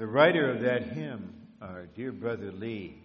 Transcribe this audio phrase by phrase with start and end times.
[0.00, 1.30] The writer of that hymn,
[1.60, 2.96] our dear brother Lee,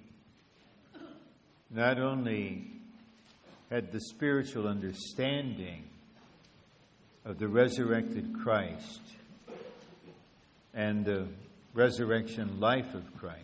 [1.70, 2.72] not only
[3.70, 5.84] had the spiritual understanding
[7.26, 9.02] of the resurrected Christ
[10.74, 11.28] and the
[11.74, 13.42] resurrection life of Christ,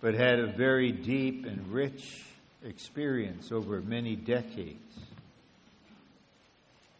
[0.00, 2.24] but had a very deep and rich
[2.64, 4.98] experience over many decades.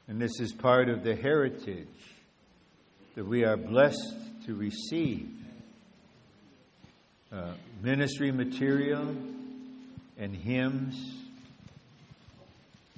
[0.07, 1.89] And this is part of the heritage
[3.17, 5.29] that we are blessed to receive.
[7.31, 7.53] Uh,
[7.83, 9.15] ministry material
[10.17, 10.97] and hymns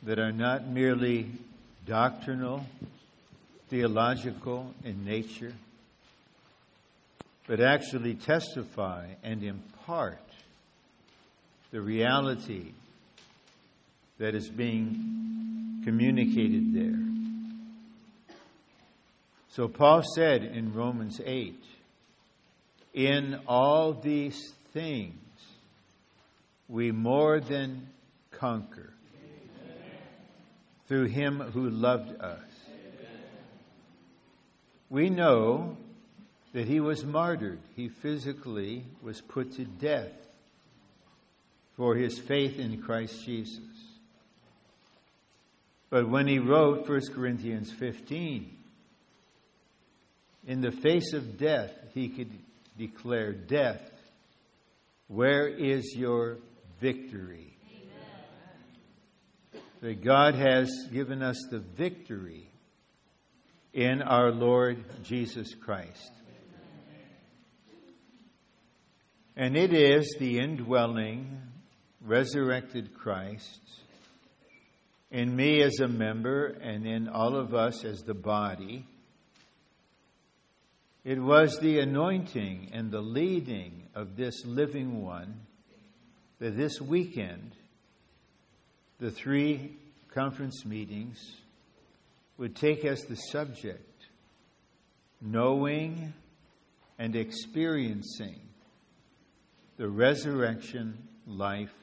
[0.04, 1.26] that are not merely
[1.86, 2.64] doctrinal,
[3.68, 5.52] theological in nature,
[7.48, 10.22] but actually testify and impart
[11.72, 12.66] the reality
[14.18, 17.09] that is being communicated there.
[19.50, 21.60] So Paul said in Romans 8,
[22.94, 25.14] in all these things
[26.68, 27.88] we more than
[28.30, 28.92] conquer
[30.86, 32.38] through him who loved us.
[34.88, 35.76] We know
[36.52, 37.60] that he was martyred.
[37.74, 40.12] He physically was put to death
[41.76, 43.60] for his faith in Christ Jesus.
[45.90, 48.58] But when he wrote 1 Corinthians 15,
[50.50, 52.32] in the face of death, he could
[52.76, 53.88] declare, Death,
[55.06, 56.38] where is your
[56.80, 57.56] victory?
[59.54, 59.62] Amen.
[59.80, 62.50] That God has given us the victory
[63.72, 66.10] in our Lord Jesus Christ.
[69.36, 71.42] And it is the indwelling,
[72.04, 73.60] resurrected Christ
[75.12, 78.84] in me as a member and in all of us as the body.
[81.04, 85.40] It was the anointing and the leading of this living one
[86.38, 87.52] that this weekend,
[88.98, 89.76] the three
[90.12, 91.18] conference meetings
[92.36, 93.90] would take as the subject
[95.20, 96.12] knowing
[96.98, 98.40] and experiencing
[99.76, 101.74] the resurrection life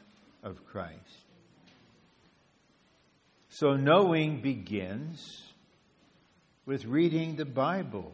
[0.44, 1.25] of Christ.
[3.50, 5.51] So, knowing begins
[6.66, 8.13] with reading the Bible.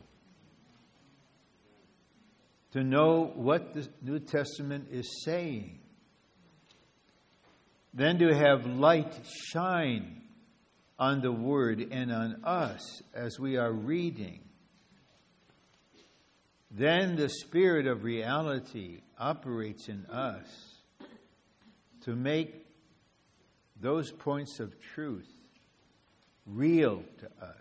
[2.74, 5.80] To know what the New Testament is saying.
[7.94, 9.14] Then to have light
[9.52, 10.24] shine
[10.98, 12.82] on the Word and on us
[13.14, 14.40] as we are reading.
[16.72, 20.48] Then the Spirit of reality operates in us
[22.06, 22.66] to make
[23.80, 25.30] those points of truth
[26.48, 27.56] real to us.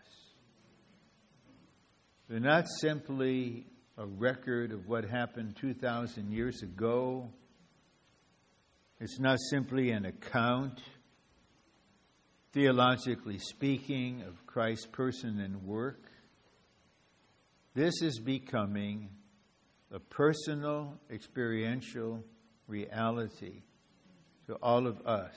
[2.31, 3.67] They're not simply
[4.03, 7.31] a record of what happened 2,000 years ago.
[8.99, 10.81] It's not simply an account,
[12.53, 16.11] theologically speaking, of Christ's person and work.
[17.75, 19.09] This is becoming
[19.93, 22.25] a personal, experiential
[22.67, 23.63] reality
[24.49, 25.35] to all of us.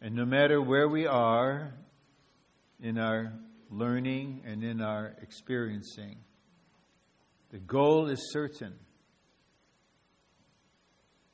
[0.00, 1.74] And no matter where we are
[2.80, 3.32] in our
[3.68, 6.18] learning and in our experiencing,
[7.52, 8.74] the goal is certain.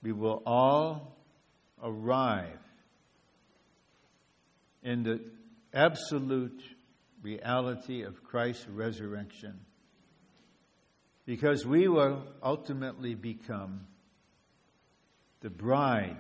[0.02, 1.16] We will all
[1.82, 2.58] arrive
[4.82, 5.20] in the
[5.72, 6.60] absolute
[7.22, 9.60] reality of Christ's resurrection
[11.24, 13.86] because we will ultimately become
[15.40, 16.16] the bride,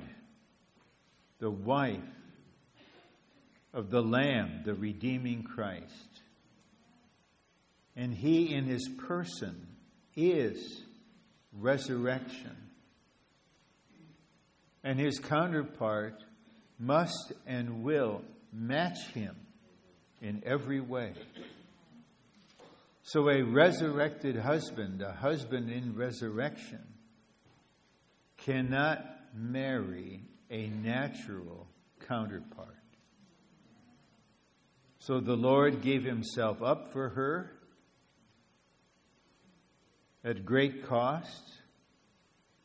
[1.38, 1.98] the wife
[3.72, 6.22] of the Lamb, the redeeming Christ.
[7.96, 9.66] And He, in His person,
[10.18, 10.82] is
[11.52, 12.56] resurrection.
[14.82, 16.22] And His counterpart
[16.78, 19.36] must and will match Him
[20.20, 21.12] in every way.
[23.02, 26.84] So, a resurrected husband, a husband in resurrection,
[28.38, 29.04] cannot
[29.34, 31.66] marry a natural
[32.06, 32.74] counterpart.
[34.98, 37.52] So the Lord gave himself up for her
[40.28, 41.54] at great cost.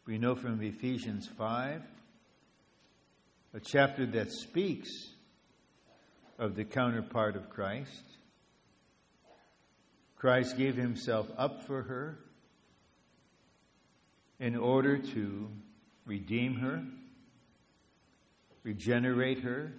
[0.06, 1.81] We know from Ephesians 5,
[3.54, 4.89] a chapter that speaks
[6.38, 8.04] of the counterpart of Christ.
[10.18, 12.19] Christ gave himself up for her
[14.42, 15.48] in order to
[16.06, 16.83] redeem her,
[18.63, 19.71] regenerate her,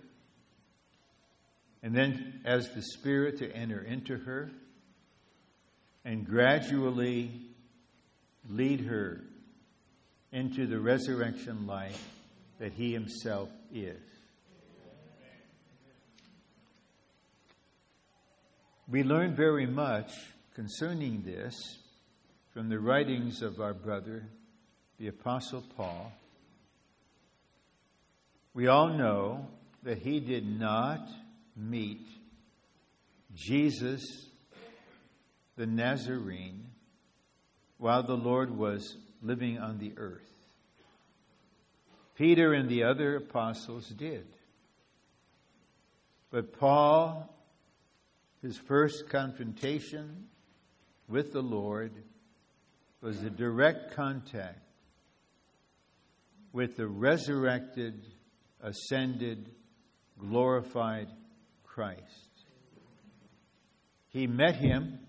[1.83, 4.51] and then as the Spirit to enter into her
[6.03, 7.54] and gradually
[8.49, 9.23] lead her
[10.33, 12.09] into the resurrection life
[12.59, 14.01] that he himself is.
[18.89, 20.13] We learn very much
[20.55, 21.55] concerning this
[22.53, 24.27] from the writings of our brother,
[24.99, 26.13] the Apostle Paul.
[28.53, 29.49] We all know
[29.83, 31.09] that he did not
[31.57, 32.07] meet
[33.35, 34.03] Jesus,
[35.57, 36.67] the Nazarene,
[37.85, 40.33] while the Lord was living on the earth.
[42.15, 44.25] Peter and the other apostles did.
[46.31, 47.29] But Paul,
[48.41, 50.29] his first confrontation
[51.09, 51.93] with the Lord
[53.03, 54.63] was a direct contact
[56.55, 58.03] with the resurrected,
[58.63, 59.51] ascended,
[60.19, 61.09] glorified
[61.65, 62.01] Christ.
[64.09, 65.01] He met him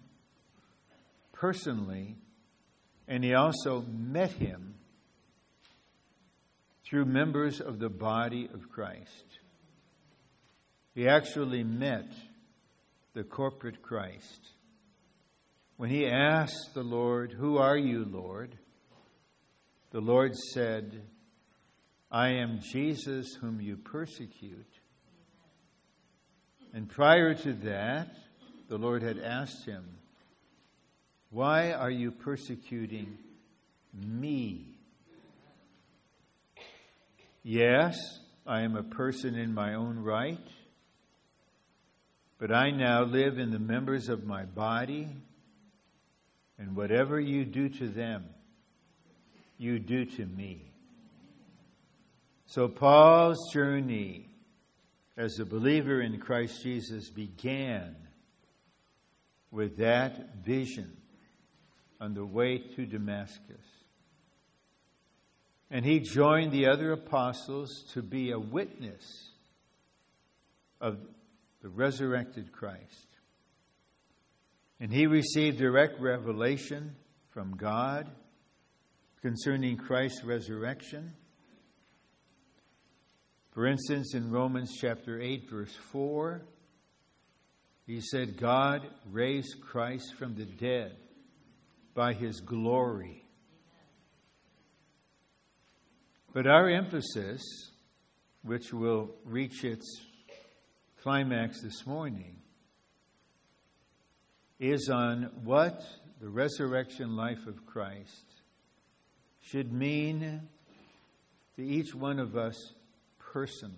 [1.32, 2.18] personally,
[3.08, 4.76] and he also met him
[6.84, 9.40] through members of the body of Christ.
[10.94, 12.08] He actually met
[13.14, 14.50] the corporate Christ.
[15.78, 18.58] When he asked the Lord, Who are you, Lord?
[19.96, 21.04] the Lord said,
[22.12, 24.68] I am Jesus whom you persecute.
[26.74, 28.10] And prior to that,
[28.68, 29.86] the Lord had asked him,
[31.30, 33.18] Why are you persecuting
[33.94, 34.68] me?
[37.44, 37.98] Yes,
[38.48, 40.48] I am a person in my own right,
[42.40, 45.10] but I now live in the members of my body,
[46.58, 48.26] and whatever you do to them,
[49.58, 50.72] you do to me.
[52.48, 54.30] So Paul's journey
[55.18, 57.96] as a believer in Christ Jesus began
[59.52, 60.96] with that vision
[62.00, 63.66] on the way to Damascus.
[65.72, 69.32] And he joined the other apostles to be a witness
[70.80, 70.98] of
[71.62, 73.08] the resurrected Christ.
[74.80, 76.96] And he received direct revelation
[77.30, 78.08] from God
[79.22, 81.14] concerning Christ's resurrection.
[83.54, 86.42] For instance, in Romans chapter 8, verse 4,
[87.88, 90.96] he said, God raised Christ from the dead
[91.96, 93.26] by his glory
[96.36, 97.42] But our emphasis,
[98.44, 100.02] which will reach its
[101.02, 102.36] climax this morning,
[104.60, 105.82] is on what
[106.20, 108.26] the resurrection life of Christ
[109.40, 110.42] should mean
[111.56, 112.74] to each one of us
[113.18, 113.74] personally.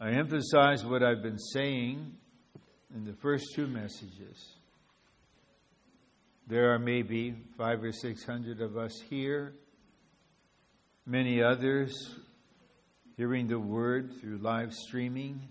[0.00, 2.14] I emphasize what I've been saying
[2.92, 4.56] in the first two messages.
[6.52, 9.54] There are maybe five or six hundred of us here
[11.06, 11.94] many others
[13.16, 15.48] hearing the word through live streaming.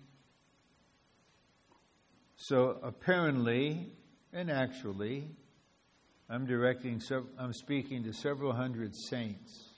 [2.36, 3.94] So apparently
[4.32, 5.28] and actually,
[6.30, 7.02] I'm directing,
[7.36, 9.72] I'm speaking to several hundred saints.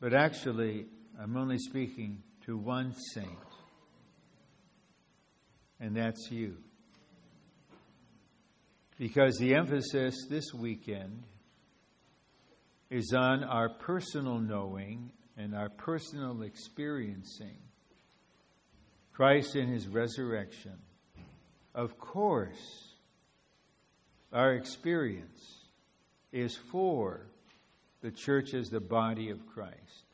[0.00, 0.86] But actually,
[1.20, 3.28] I'm only speaking to one saint,
[5.78, 6.56] and that's you.
[9.02, 11.24] Because the emphasis this weekend
[12.88, 17.56] is on our personal knowing and our personal experiencing
[19.12, 20.78] Christ in his resurrection.
[21.74, 22.94] Of course,
[24.32, 25.56] our experience
[26.30, 27.22] is for
[28.02, 30.04] the church as the body of Christ.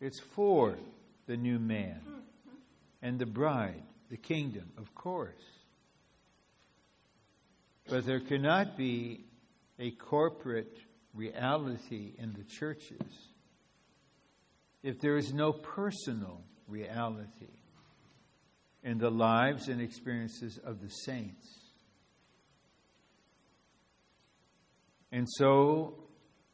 [0.00, 0.78] It's for
[1.26, 2.00] the new man
[3.02, 5.57] and the bride, the kingdom, of course.
[7.88, 9.24] But there cannot be
[9.78, 10.76] a corporate
[11.14, 13.00] reality in the churches
[14.82, 17.48] if there is no personal reality
[18.84, 21.46] in the lives and experiences of the saints.
[25.10, 25.94] And so,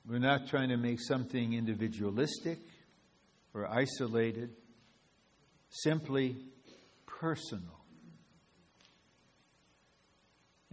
[0.09, 2.59] we're not trying to make something individualistic
[3.53, 4.51] or isolated,
[5.69, 6.37] simply
[7.07, 7.84] personal.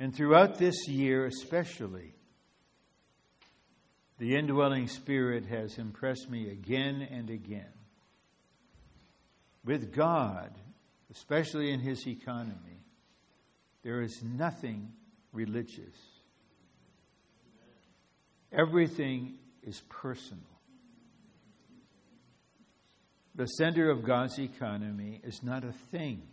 [0.01, 2.15] And throughout this year, especially,
[4.17, 7.71] the indwelling Spirit has impressed me again and again.
[9.63, 10.55] With God,
[11.11, 12.81] especially in His economy,
[13.83, 14.91] there is nothing
[15.33, 15.95] religious.
[18.51, 20.41] Everything is personal.
[23.35, 26.23] The center of God's economy is not a thing,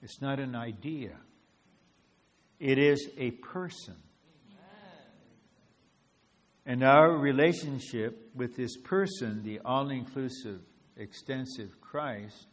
[0.00, 1.18] it's not an idea,
[2.62, 3.96] It is a person.
[6.64, 10.60] And our relationship with this person, the all inclusive,
[10.96, 12.46] extensive Christ,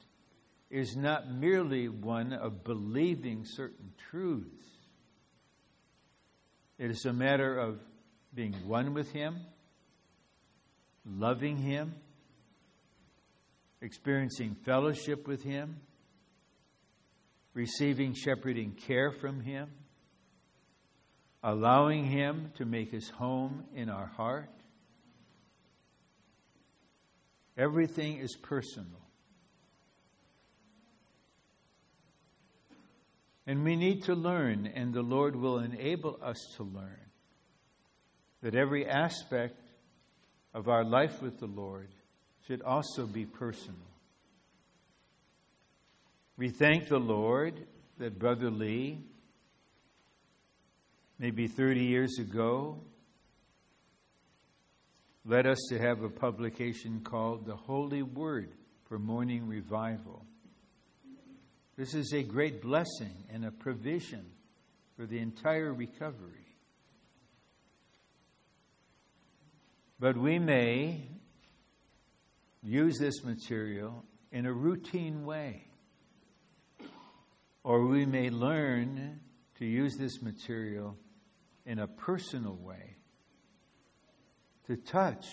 [0.71, 4.65] is not merely one of believing certain truths.
[6.79, 7.79] It is a matter of
[8.33, 9.37] being one with Him,
[11.05, 11.93] loving Him,
[13.79, 15.75] experiencing fellowship with Him,
[17.53, 19.69] receiving shepherding care from Him,
[21.43, 24.49] allowing Him to make His home in our heart.
[27.57, 29.01] Everything is personal.
[33.45, 36.99] And we need to learn, and the Lord will enable us to learn,
[38.41, 39.59] that every aspect
[40.53, 41.89] of our life with the Lord
[42.47, 43.75] should also be personal.
[46.37, 47.65] We thank the Lord
[47.97, 49.03] that Brother Lee,
[51.19, 52.79] maybe 30 years ago,
[55.25, 58.53] led us to have a publication called The Holy Word
[58.87, 60.25] for Morning Revival.
[61.75, 64.25] This is a great blessing and a provision
[64.95, 66.55] for the entire recovery.
[69.99, 71.09] But we may
[72.63, 75.65] use this material in a routine way.
[77.63, 79.19] Or we may learn
[79.57, 80.95] to use this material
[81.69, 82.95] in a personal way
[84.65, 85.27] to touch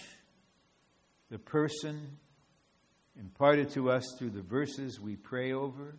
[1.31, 2.19] the person
[3.19, 5.97] imparted to us through the verses we pray over.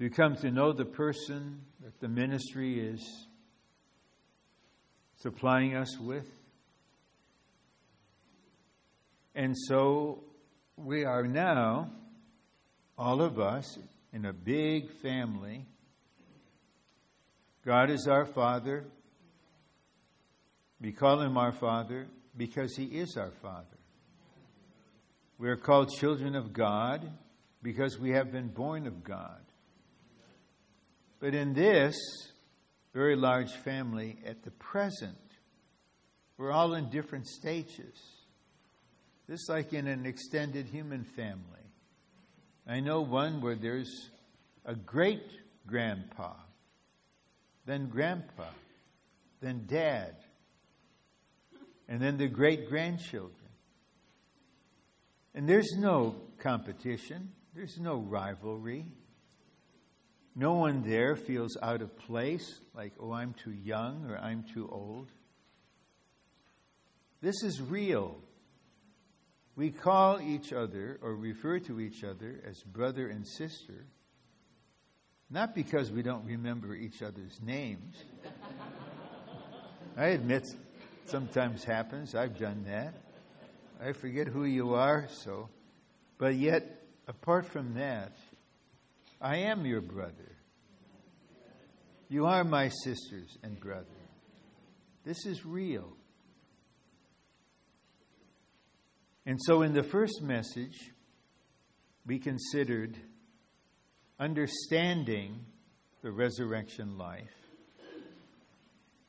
[0.00, 3.26] To come to know the person that the ministry is
[5.22, 6.26] supplying us with.
[9.36, 10.24] And so
[10.76, 11.92] we are now,
[12.98, 13.78] all of us,
[14.12, 15.64] in a big family.
[17.64, 18.84] God is our Father.
[20.80, 23.64] We call him our Father because he is our Father.
[25.38, 27.10] We are called children of God
[27.62, 29.40] because we have been born of God.
[31.20, 31.96] But in this
[32.94, 35.16] very large family, at the present,
[36.36, 37.98] we're all in different stages.
[39.28, 41.42] Just like in an extended human family.
[42.66, 44.10] I know one where there's
[44.64, 45.22] a great
[45.66, 46.34] grandpa,
[47.68, 48.48] then grandpa,
[49.42, 50.16] then dad,
[51.86, 53.34] and then the great grandchildren.
[55.34, 58.86] And there's no competition, there's no rivalry.
[60.34, 64.68] No one there feels out of place, like, oh, I'm too young or I'm too
[64.70, 65.10] old.
[67.20, 68.16] This is real.
[69.56, 73.86] We call each other or refer to each other as brother and sister,
[75.30, 77.96] not because we don't remember each other's names.
[79.96, 80.44] I admit
[81.06, 82.14] sometimes happens.
[82.14, 82.94] I've done that.
[83.80, 85.48] I forget who you are, so.
[86.18, 88.12] But yet, apart from that,
[89.20, 90.36] I am your brother.
[92.08, 93.84] You are my sisters and brother.
[95.04, 95.92] This is real.
[99.26, 100.92] And so, in the first message,
[102.06, 102.96] we considered
[104.18, 105.44] understanding
[106.02, 107.34] the resurrection life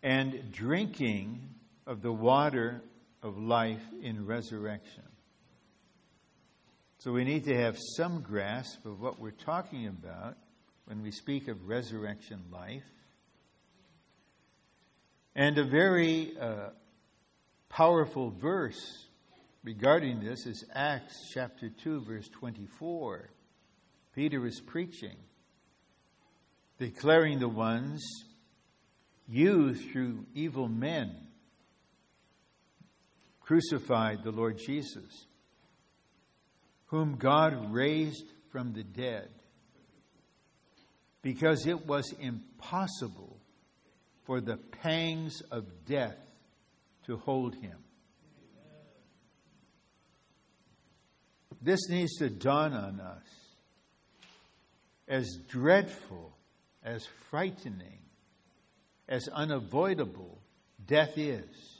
[0.03, 1.41] and drinking
[1.87, 2.81] of the water
[3.23, 5.03] of life in resurrection.
[6.99, 10.37] So, we need to have some grasp of what we're talking about
[10.85, 12.83] when we speak of resurrection life.
[15.35, 16.71] And a very uh,
[17.69, 19.05] powerful verse
[19.63, 23.29] regarding this is Acts chapter 2, verse 24.
[24.19, 25.15] Peter is preaching,
[26.77, 28.03] declaring the ones
[29.29, 31.15] you, through evil men,
[33.39, 35.25] crucified the Lord Jesus,
[36.87, 39.29] whom God raised from the dead,
[41.21, 43.37] because it was impossible
[44.25, 46.17] for the pangs of death
[47.05, 47.77] to hold him.
[51.61, 53.48] This needs to dawn on us.
[55.09, 56.37] As dreadful,
[56.83, 57.99] as frightening,
[59.07, 60.39] as unavoidable
[60.85, 61.79] death is,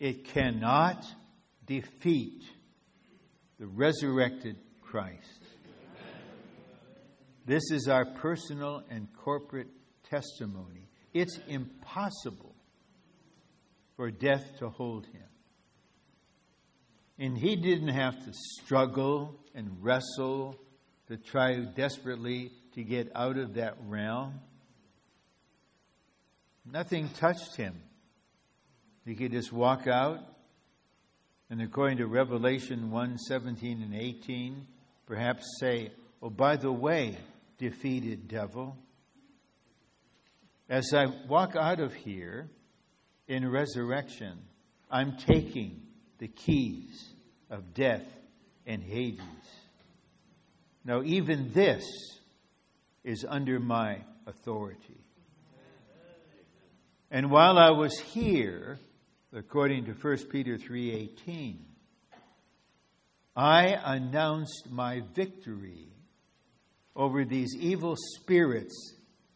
[0.00, 1.04] it cannot
[1.66, 2.42] defeat
[3.60, 5.42] the resurrected Christ.
[7.44, 9.68] This is our personal and corporate
[10.10, 10.88] testimony.
[11.14, 12.54] It's impossible
[13.96, 15.22] for death to hold him.
[17.18, 20.56] And he didn't have to struggle and wrestle
[21.08, 24.40] to try desperately to get out of that realm.
[26.64, 27.74] Nothing touched him.
[29.04, 30.20] He could just walk out.
[31.48, 34.66] And according to Revelation 1 17 and 18,
[35.06, 37.16] perhaps say, Oh, by the way,
[37.58, 38.76] defeated devil,
[40.68, 42.48] as I walk out of here
[43.28, 44.38] in resurrection,
[44.90, 45.82] I'm taking
[46.18, 47.04] the keys
[47.48, 48.04] of death
[48.66, 49.20] and Hades.
[50.86, 51.84] Now, even this
[53.02, 55.00] is under my authority.
[57.10, 58.78] And while I was here,
[59.32, 61.58] according to 1 Peter 3:18,
[63.34, 65.88] I announced my victory
[66.94, 68.94] over these evil spirits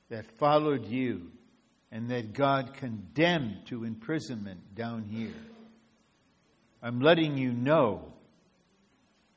[0.09, 1.33] that followed you
[1.90, 5.35] and that God condemned to imprisonment down here.
[6.80, 8.14] I'm letting you know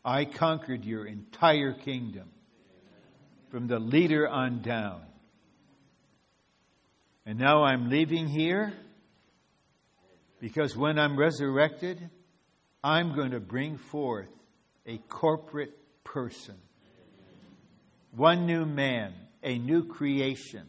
[0.05, 2.29] I conquered your entire kingdom
[3.49, 5.01] from the leader on down.
[7.25, 8.73] And now I'm leaving here
[10.41, 12.09] because when I'm resurrected,
[12.83, 14.27] I'm going to bring forth
[14.85, 16.55] a corporate person,
[18.11, 20.67] one new man, a new creation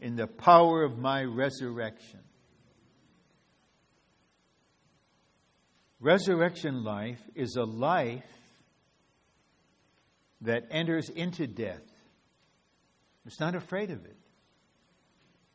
[0.00, 2.20] in the power of my resurrection.
[5.98, 8.22] Resurrection life is a life
[10.42, 11.82] that enters into death.
[13.26, 14.16] It's not afraid of it,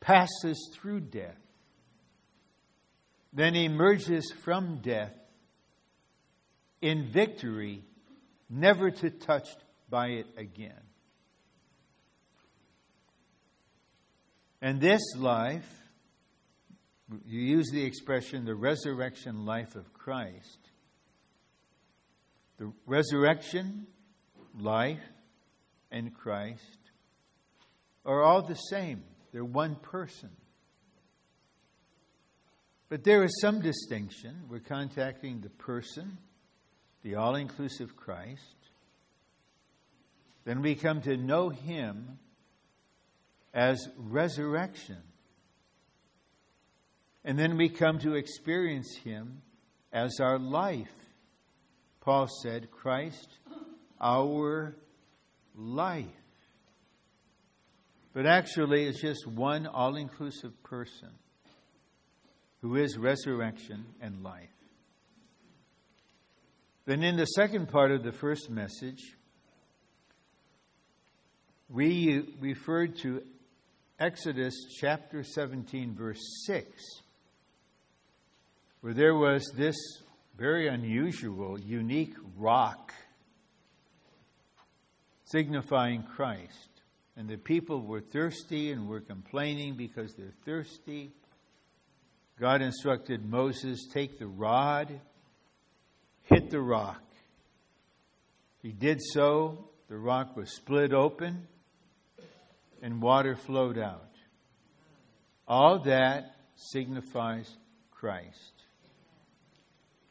[0.00, 1.38] passes through death,
[3.32, 5.12] then emerges from death
[6.80, 7.84] in victory,
[8.48, 9.58] never to touched
[9.90, 10.80] by it again.
[14.60, 15.68] And this life,
[17.26, 20.58] you use the expression the resurrection life of Christ.
[22.58, 23.86] The resurrection
[24.60, 25.00] life
[25.90, 26.78] and Christ
[28.04, 29.02] are all the same.
[29.32, 30.30] They're one person.
[32.88, 34.44] But there is some distinction.
[34.48, 36.16] We're contacting the person,
[37.02, 38.56] the all inclusive Christ.
[40.44, 42.18] Then we come to know Him
[43.52, 44.96] as resurrection.
[47.24, 49.42] And then we come to experience Him
[49.92, 50.88] as our life.
[52.00, 53.28] Paul said, Christ,
[54.00, 54.74] our
[55.56, 56.06] life.
[58.14, 61.10] But actually, it's just one all inclusive person
[62.62, 64.48] who is resurrection and life.
[66.86, 69.14] Then, in the second part of the first message,
[71.68, 73.22] we referred to
[74.00, 76.66] Exodus chapter 17, verse 6,
[78.80, 79.76] where there was this
[80.36, 82.94] very unusual, unique rock
[85.30, 86.68] signifying Christ.
[87.16, 91.10] And the people were thirsty and were complaining because they're thirsty.
[92.40, 95.00] God instructed Moses take the rod,
[96.24, 97.02] hit the rock.
[98.62, 99.70] He did so.
[99.88, 101.48] The rock was split open
[102.82, 104.04] and water flowed out.
[105.46, 107.50] All that signifies
[107.90, 108.52] Christ.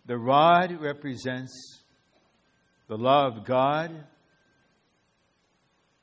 [0.06, 1.84] The rod represents
[2.88, 3.92] the law of God,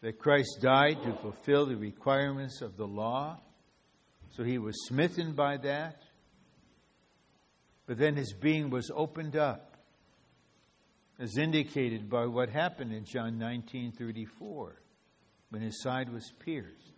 [0.05, 3.41] that Christ died to fulfill the requirements of the law.
[4.37, 6.03] So he was smitten by that.
[7.87, 9.79] But then his being was opened up,
[11.19, 14.83] as indicated by what happened in John 19:34
[15.49, 16.93] when his side was pierced.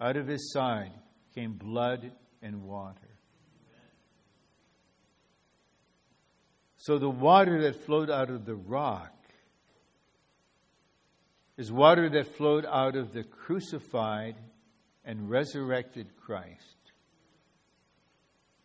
[0.00, 0.92] Out of his side
[1.36, 2.10] came blood
[2.42, 3.16] and water.
[6.78, 9.15] So the water that flowed out of the rock
[11.56, 14.36] is water that flowed out of the crucified
[15.04, 16.76] and resurrected Christ.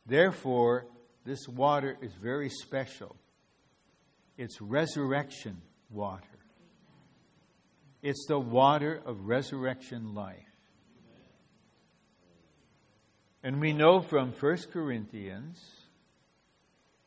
[0.06, 0.88] Therefore,
[1.26, 3.16] this water is very special.
[4.38, 6.26] It's resurrection water.
[8.02, 10.38] It's the water of resurrection life.
[13.44, 15.60] And we know from 1 Corinthians,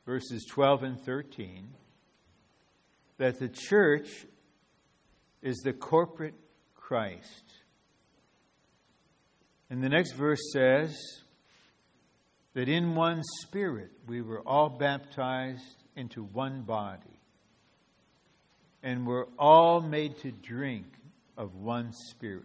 [0.07, 1.69] verses 12 and 13,
[3.19, 4.27] that the church
[5.45, 6.35] is the corporate
[6.75, 7.45] Christ.
[9.71, 10.97] And the next verse says
[12.55, 17.21] that in one spirit we were all baptized into one body
[18.85, 20.87] and we're all made to drink
[21.39, 22.45] of one Spirit.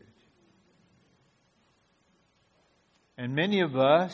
[3.18, 4.14] And many of us,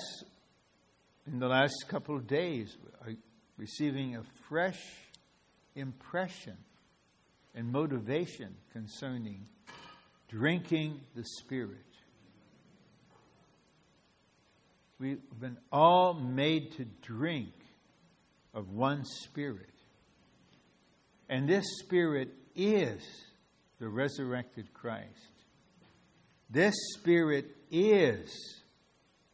[1.27, 3.13] in the last couple of days, are
[3.57, 4.81] receiving a fresh
[5.75, 6.57] impression
[7.55, 9.45] and motivation concerning
[10.27, 11.79] drinking the Spirit.
[14.99, 17.53] We've been all made to drink
[18.53, 19.69] of one Spirit.
[21.29, 23.03] And this Spirit is
[23.79, 25.09] the resurrected Christ.
[26.49, 28.63] This Spirit is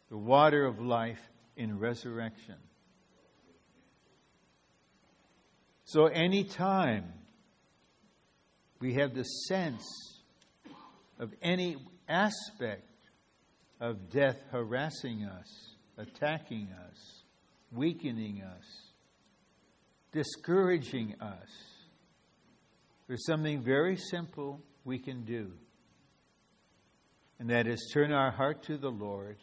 [0.10, 1.22] the water of life
[1.56, 2.56] in resurrection.
[5.86, 7.12] So, anytime
[8.82, 9.86] we have the sense
[11.20, 11.78] of any
[12.10, 12.88] aspect
[13.80, 17.24] of death harassing us, attacking us,
[17.72, 18.92] weakening us,
[20.12, 21.72] discouraging us,
[23.08, 25.52] there's something very simple we can do.
[27.40, 29.38] And that is turn our heart to the Lord.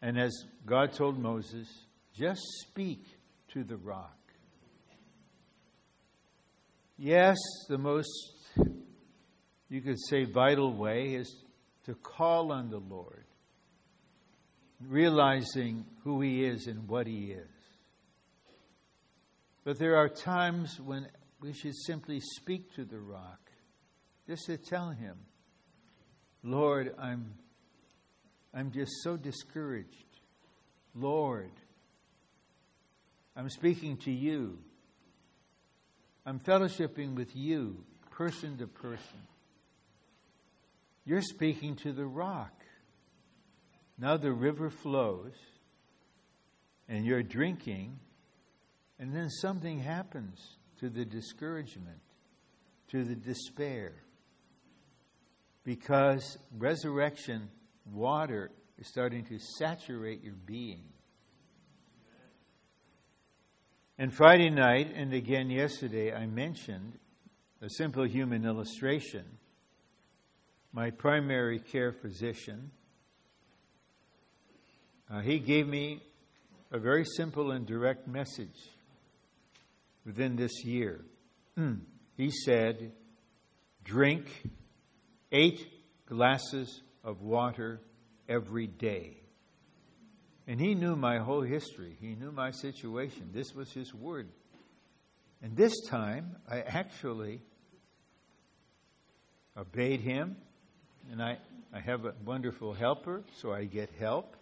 [0.00, 0.32] And as
[0.64, 1.68] God told Moses,
[2.16, 3.04] just speak
[3.52, 4.16] to the rock.
[6.96, 7.36] Yes,
[7.68, 8.08] the most,
[9.68, 11.44] you could say, vital way is
[11.86, 13.24] to call on the Lord,
[14.80, 17.48] realizing who He is and what He is.
[19.64, 21.08] But there are times when
[21.40, 23.50] we should simply speak to the rock,
[24.26, 25.16] just to tell him,
[26.42, 27.34] Lord, I'm,
[28.52, 30.20] I'm just so discouraged.
[30.94, 31.50] Lord,
[33.34, 34.58] I'm speaking to you.
[36.26, 39.20] I'm fellowshipping with you, person to person.
[41.04, 42.52] You're speaking to the rock.
[43.98, 45.34] Now the river flows,
[46.88, 47.98] and you're drinking,
[48.98, 50.40] and then something happens
[50.80, 52.00] to the discouragement,
[52.88, 53.92] to the despair.
[55.62, 57.50] Because resurrection
[57.92, 60.84] water is starting to saturate your being.
[63.96, 66.98] And Friday night, and again yesterday, I mentioned
[67.62, 69.24] a simple human illustration.
[70.72, 72.72] My primary care physician,
[75.08, 76.02] uh, he gave me
[76.72, 78.58] a very simple and direct message
[80.04, 81.04] within this year.
[81.54, 81.74] Hmm.
[82.16, 82.90] he said,
[83.84, 84.26] Drink
[85.30, 85.64] eight
[86.06, 87.80] glasses of water
[88.28, 89.23] every day.
[90.46, 93.30] And he knew my whole history, he knew my situation.
[93.32, 94.28] This was his word.
[95.42, 97.42] And this time, I actually
[99.56, 100.36] obeyed him,
[101.10, 101.38] and I,
[101.72, 104.36] I have a wonderful helper, so I get help.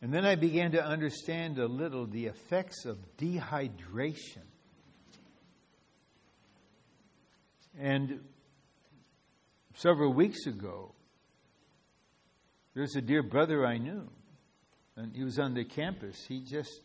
[0.00, 4.44] And then I began to understand a little the effects of dehydration.
[7.78, 8.20] And
[9.74, 10.92] several weeks ago,
[12.78, 14.08] there's a dear brother I knew,
[14.94, 16.24] and he was on the campus.
[16.28, 16.80] He just,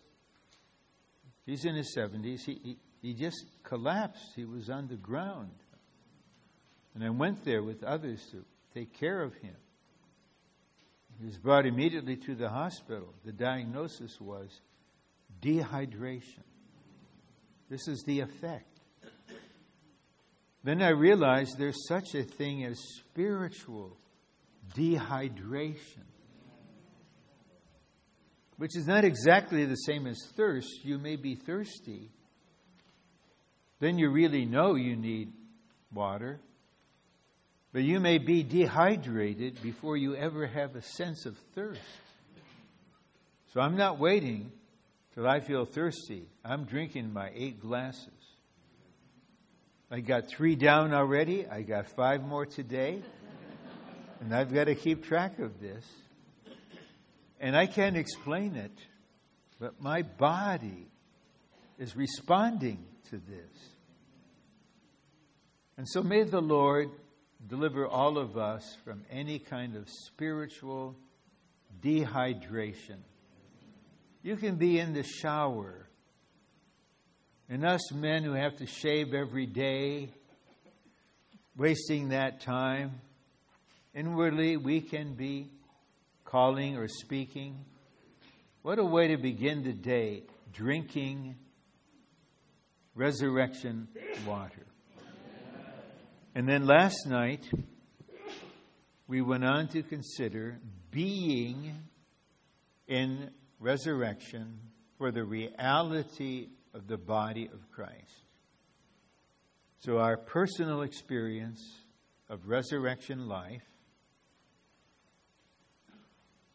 [1.45, 2.39] he's in his 70s.
[2.43, 4.31] He, he, he just collapsed.
[4.35, 5.51] He was on the ground.
[6.95, 9.55] And I went there with others to take care of him.
[11.19, 13.13] He was brought immediately to the hospital.
[13.23, 14.49] The diagnosis was
[15.43, 16.41] dehydration.
[17.69, 18.79] This is the effect.
[20.63, 23.95] Then I realized there's such a thing as spiritual
[24.75, 26.05] dehydration,
[28.57, 30.83] which is not exactly the same as thirst.
[30.83, 32.11] You may be thirsty,
[33.79, 35.33] then you really know you need
[35.93, 36.39] water.
[37.73, 41.81] But you may be dehydrated before you ever have a sense of thirst.
[43.51, 44.51] So I'm not waiting
[45.15, 46.27] till I feel thirsty.
[46.45, 48.09] I'm drinking my eight glasses.
[49.89, 51.47] I got three down already.
[51.47, 53.01] I got five more today.
[54.23, 55.85] And I've got to keep track of this.
[57.41, 58.71] And I can't explain it,
[59.59, 60.87] but my body
[61.77, 63.51] is responding to this.
[65.75, 66.89] And so may the Lord
[67.45, 70.95] deliver all of us from any kind of spiritual
[71.81, 72.99] dehydration.
[74.21, 75.89] You can be in the shower.
[77.49, 80.11] And us men who have to shave every day,
[81.57, 83.01] wasting that time,
[83.93, 85.49] inwardly we can be
[86.25, 87.65] calling or speaking.
[88.61, 91.35] What a way to begin the day, drinking
[92.95, 93.87] resurrection
[94.25, 94.65] water.
[96.35, 97.43] And then last night,
[99.07, 101.73] we went on to consider being
[102.87, 103.29] in
[103.59, 104.59] resurrection
[104.97, 108.25] for the reality of the body of Christ.
[109.79, 111.61] So, our personal experience
[112.29, 113.63] of resurrection life,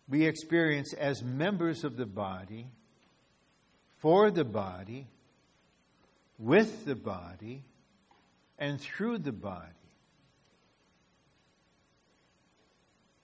[0.08, 2.68] we experience as members of the body,
[3.98, 5.06] for the body,
[6.38, 7.64] with the body
[8.58, 9.66] and through the body.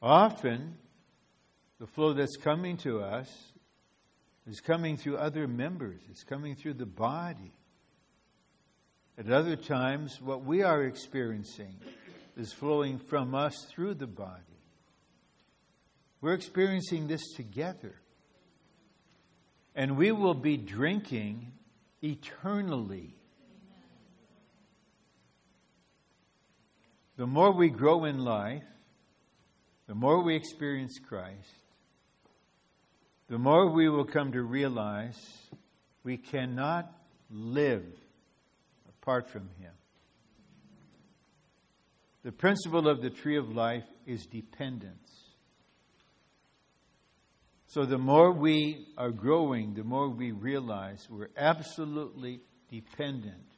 [0.03, 0.77] Often,
[1.81, 3.53] the flow that's coming to us
[4.47, 7.53] is coming through other members, it's coming through the body.
[9.17, 11.77] At other times, what we are experiencing
[12.37, 14.54] is flowing from us through the body.
[16.25, 17.97] We're experiencing this together.
[19.75, 21.53] And we will be drinking
[22.01, 23.15] eternally.
[27.19, 28.63] The more we grow in life,
[29.87, 31.63] the more we experience Christ,
[33.29, 35.21] the more we will come to realize
[36.05, 36.91] we cannot
[37.31, 37.85] live
[38.89, 39.73] apart from Him.
[42.23, 45.34] The principle of the tree of life is dependence.
[47.75, 52.39] So the more we are growing, the more we realize we're absolutely
[52.71, 53.49] dependent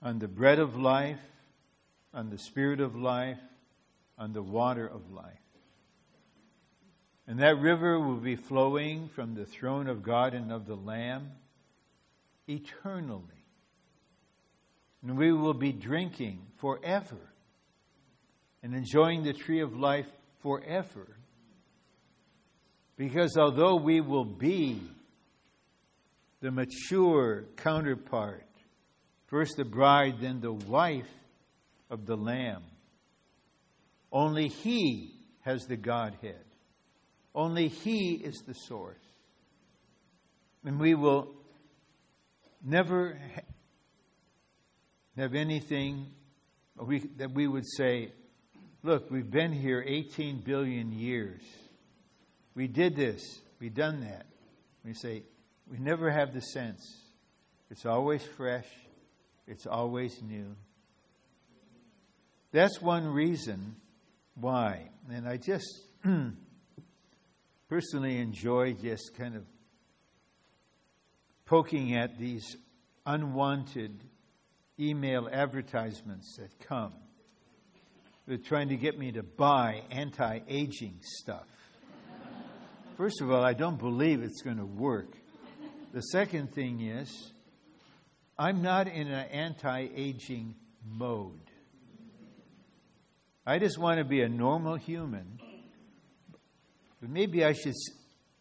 [0.00, 1.18] on the bread of life,
[2.14, 3.40] on the spirit of life,
[4.16, 5.40] on the water of life.
[7.26, 11.32] And that river will be flowing from the throne of God and of the Lamb
[12.46, 13.42] eternally.
[15.02, 17.18] And we will be drinking forever
[18.62, 20.06] and enjoying the tree of life
[20.42, 21.15] forever.
[22.96, 24.80] Because although we will be
[26.40, 28.46] the mature counterpart,
[29.26, 31.08] first the bride, then the wife
[31.90, 32.62] of the Lamb,
[34.10, 36.44] only He has the Godhead.
[37.34, 38.96] Only He is the source.
[40.64, 41.34] And we will
[42.64, 43.18] never
[45.16, 46.06] have anything
[47.18, 48.12] that we would say,
[48.82, 51.42] look, we've been here 18 billion years.
[52.56, 53.22] We did this,
[53.60, 54.24] we've done that.
[54.82, 55.22] We say,
[55.70, 57.02] we never have the sense.
[57.70, 58.66] It's always fresh,
[59.46, 60.56] it's always new.
[62.52, 63.76] That's one reason
[64.34, 64.88] why.
[65.10, 65.66] And I just
[67.68, 69.44] personally enjoy just kind of
[71.44, 72.56] poking at these
[73.04, 74.00] unwanted
[74.80, 76.94] email advertisements that come.
[78.26, 81.44] They're trying to get me to buy anti aging stuff.
[82.96, 85.12] First of all, I don't believe it's going to work.
[85.92, 87.32] The second thing is,
[88.38, 91.50] I'm not in an anti aging mode.
[93.46, 95.38] I just want to be a normal human.
[97.00, 97.74] But maybe I should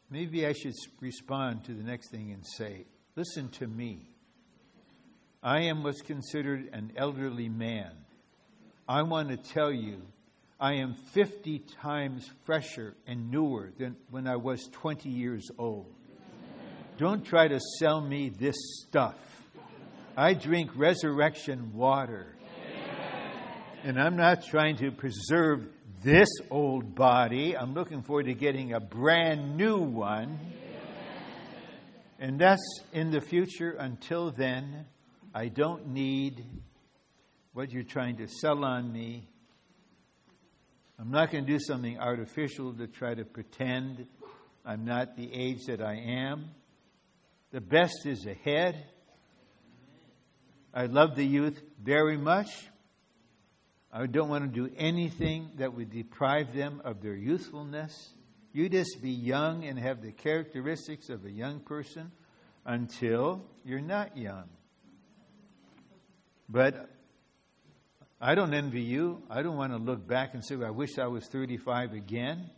[0.09, 2.85] maybe I should respond to the next thing and say,
[3.17, 4.09] "Listen to me.
[5.43, 7.91] I am what's considered an elderly man.
[8.87, 10.01] I want to tell you
[10.59, 15.93] I am 50 times fresher and newer than when I was 20 years old.
[16.97, 18.55] Don't try to sell me this
[18.87, 19.15] stuff.
[20.15, 22.35] I drink resurrection water.
[23.83, 25.67] And I'm not trying to preserve
[26.01, 27.57] this old body.
[27.57, 30.39] I'm looking forward to getting a brand new one.
[32.17, 32.63] And that's
[32.93, 33.71] in the future.
[33.71, 34.85] Until then,
[35.33, 36.45] I don't need
[37.51, 39.27] what you're trying to sell on me.
[40.97, 44.07] I'm not going to do something artificial to try to pretend
[44.65, 46.51] I'm not the age that I am.
[47.51, 48.85] The best is ahead.
[50.73, 52.49] I love the youth very much.
[53.91, 58.13] I don't want to do anything that would deprive them of their youthfulness.
[58.53, 62.11] You just be young and have the characteristics of a young person
[62.65, 64.49] until you're not young.
[66.47, 66.89] But
[68.25, 69.21] I don't envy you.
[69.29, 72.49] I don't want to look back and say, I wish I was 35 again.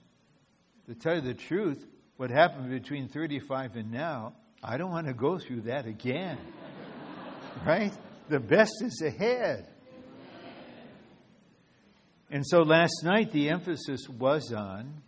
[0.85, 5.13] To tell you the truth, what happened between 35 and now, I don't want to
[5.13, 6.37] go through that again.
[7.65, 7.91] right?
[8.29, 9.67] The best is ahead.
[12.31, 15.01] And so last night, the emphasis was on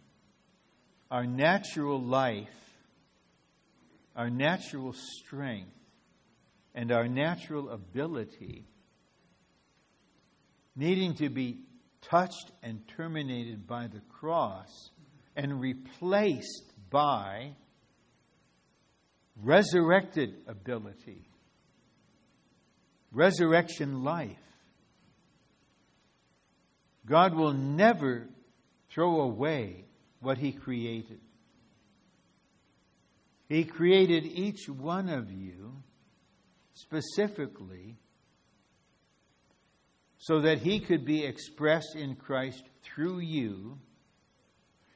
[1.10, 2.50] our natural life,
[4.14, 5.72] our natural strength,
[6.76, 8.66] and our natural ability
[10.80, 11.60] needing to be
[12.02, 14.92] touched and terminated by the cross
[15.36, 17.52] and replaced by
[19.44, 21.28] resurrected ability,
[23.12, 24.38] resurrection life.
[27.06, 28.30] God will never
[28.90, 29.84] throw away
[30.22, 31.20] what He created.
[33.50, 35.74] He created each one of you
[36.74, 37.98] specifically
[40.20, 43.80] so that He could be expressed in Christ through you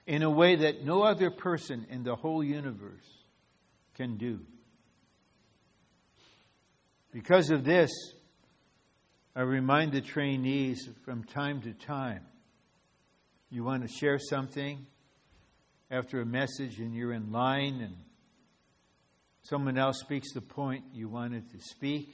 [0.06, 3.24] in a way that no other person in the whole universe
[3.96, 4.42] can do.
[7.12, 7.92] Because of this,
[9.36, 12.26] I remind the trainees from time to time
[13.54, 14.84] you want to share something
[15.92, 17.96] after a message and you're in line and
[19.44, 22.10] someone else speaks the point you wanted to speak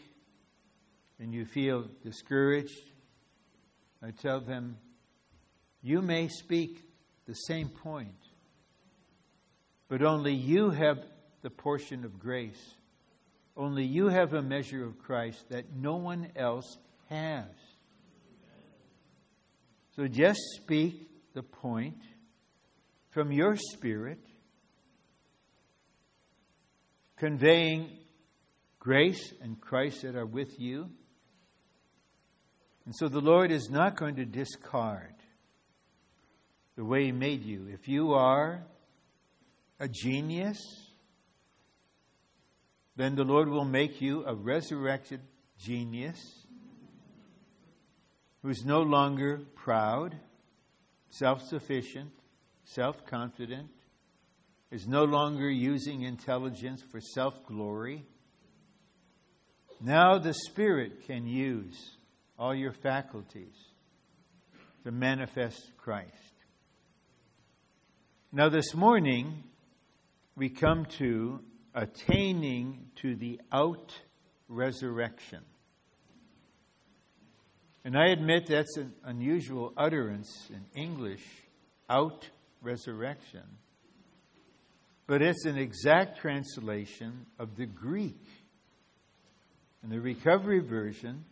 [1.17, 2.91] and you feel discouraged,
[4.01, 4.77] I tell them,
[5.81, 6.83] you may speak
[7.25, 8.15] the same point,
[9.87, 10.99] but only you have
[11.41, 12.73] the portion of grace.
[13.55, 16.77] Only you have a measure of Christ that no one else
[17.09, 17.45] has.
[19.95, 22.01] So just speak the point
[23.09, 24.19] from your spirit,
[27.17, 27.89] conveying
[28.79, 30.89] grace and Christ that are with you.
[32.89, 35.13] And so the Lord is not going to discard
[36.75, 37.67] the way He made you.
[37.71, 38.63] If you are
[39.79, 40.57] a genius,
[42.95, 45.21] then the Lord will make you a resurrected
[45.59, 46.17] genius
[48.41, 50.15] who's no longer proud,
[51.11, 52.09] self sufficient,
[52.63, 53.69] self confident,
[54.71, 58.07] is no longer using intelligence for self glory.
[59.79, 61.97] Now the Spirit can use
[62.39, 63.53] all your faculties
[64.85, 66.07] to manifest Christ.
[68.31, 69.43] Now, this morning,
[70.37, 71.41] we come to
[71.75, 73.93] attaining to the out
[74.47, 75.41] resurrection.
[77.83, 81.25] And I admit that's an unusual utterance in English,
[81.89, 82.29] out
[82.61, 83.43] resurrection.
[85.07, 88.23] But it's an exact translation of the Greek.
[89.83, 91.25] And the recovery version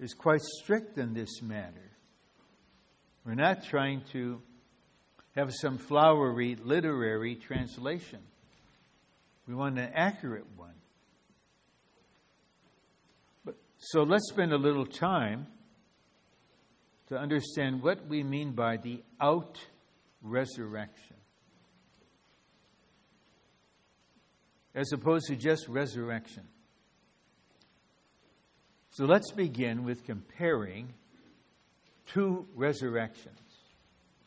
[0.00, 1.90] is quite strict in this matter.
[3.24, 4.40] We're not trying to
[5.36, 8.20] have some flowery literary translation.
[9.46, 10.74] We want an accurate one.
[13.44, 15.46] But, so let's spend a little time
[17.08, 19.58] to understand what we mean by the out
[20.22, 21.16] resurrection.
[24.74, 26.44] As opposed to just resurrection.
[28.92, 30.92] So let's begin with comparing
[32.12, 33.38] two resurrections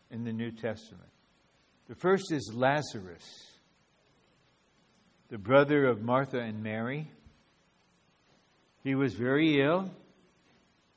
[0.09, 1.09] in the New Testament.
[1.89, 3.25] The first is Lazarus,
[5.29, 7.11] the brother of Martha and Mary.
[8.83, 9.91] He was very ill.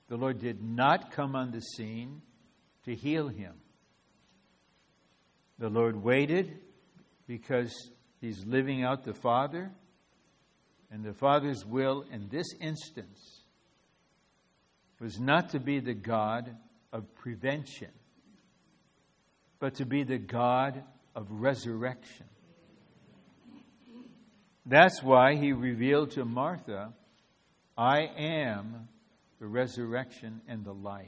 [0.08, 2.22] The Lord did not come on the scene
[2.84, 3.54] to heal him.
[5.58, 6.60] The Lord waited
[7.26, 7.74] because
[8.20, 9.72] he's living out the Father,
[10.92, 13.35] and the Father's will in this instance
[15.00, 16.56] was not to be the God
[16.92, 17.90] of prevention,
[19.58, 20.82] but to be the God
[21.14, 22.26] of resurrection.
[24.64, 26.92] That's why he revealed to Martha,
[27.76, 28.88] I am
[29.38, 31.06] the resurrection and the life.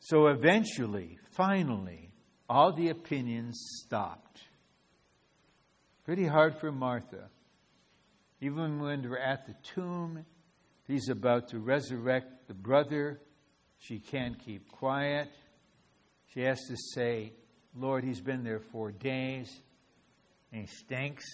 [0.00, 2.10] So eventually, finally,
[2.48, 4.40] all the opinions stopped.
[6.04, 7.28] Pretty hard for Martha.
[8.40, 10.24] Even when we're at the tomb,
[10.86, 13.20] he's about to resurrect the brother.
[13.78, 15.28] She can't keep quiet.
[16.32, 17.32] She has to say,
[17.74, 19.48] Lord, he's been there four days
[20.52, 21.24] and he stinks.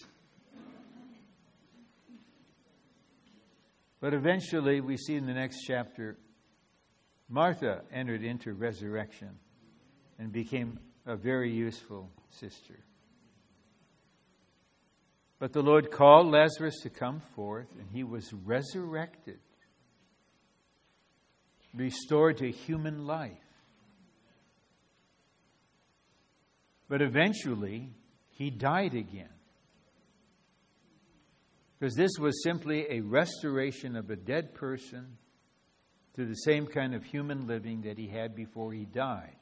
[4.00, 6.18] But eventually, we see in the next chapter,
[7.28, 9.30] Martha entered into resurrection
[10.18, 12.80] and became a very useful sister.
[15.42, 19.40] But the Lord called Lazarus to come forth, and he was resurrected,
[21.74, 23.32] restored to human life.
[26.88, 27.90] But eventually,
[28.30, 29.34] he died again.
[31.76, 35.18] Because this was simply a restoration of a dead person
[36.14, 39.34] to the same kind of human living that he had before he died.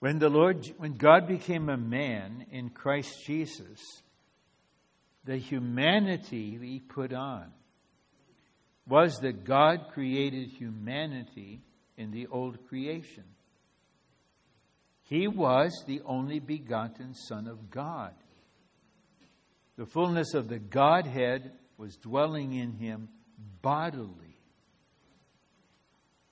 [0.00, 3.80] When the Lord when God became a man in Christ Jesus,
[5.24, 7.52] the humanity he put on
[8.86, 11.60] was that God created humanity
[11.96, 13.24] in the old creation.
[15.02, 18.14] He was the only begotten Son of God.
[19.76, 23.08] The fullness of the Godhead was dwelling in him
[23.62, 24.40] bodily.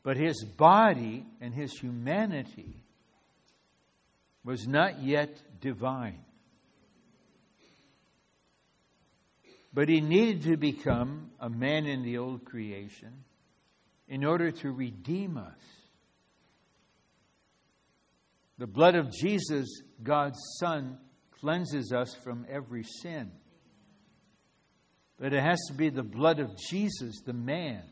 [0.02, 2.85] But his body and his humanity
[4.46, 6.24] was not yet divine.
[9.74, 13.24] But he needed to become a man in the old creation
[14.08, 15.58] in order to redeem us.
[18.58, 19.66] The blood of Jesus,
[20.02, 20.96] God's Son,
[21.40, 23.32] cleanses us from every sin.
[25.18, 27.82] But it has to be the blood of Jesus, the man.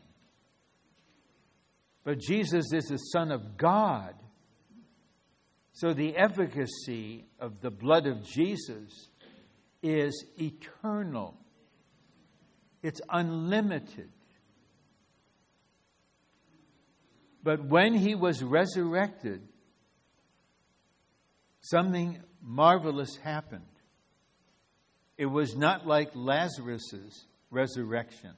[2.05, 4.15] But Jesus is the Son of God.
[5.75, 9.09] So the efficacy of the blood of Jesus
[9.83, 11.37] is eternal,
[12.81, 14.09] it's unlimited.
[17.43, 19.41] But when he was resurrected,
[21.59, 23.63] something marvelous happened.
[25.17, 28.31] It was not like Lazarus' resurrection.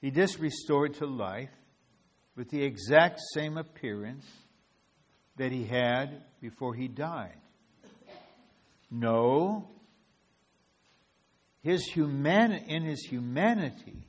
[0.00, 1.50] He just restored to life
[2.34, 4.26] with the exact same appearance
[5.40, 7.38] that he had before he died.
[8.90, 9.70] No,
[11.62, 14.06] his human, in his humanity,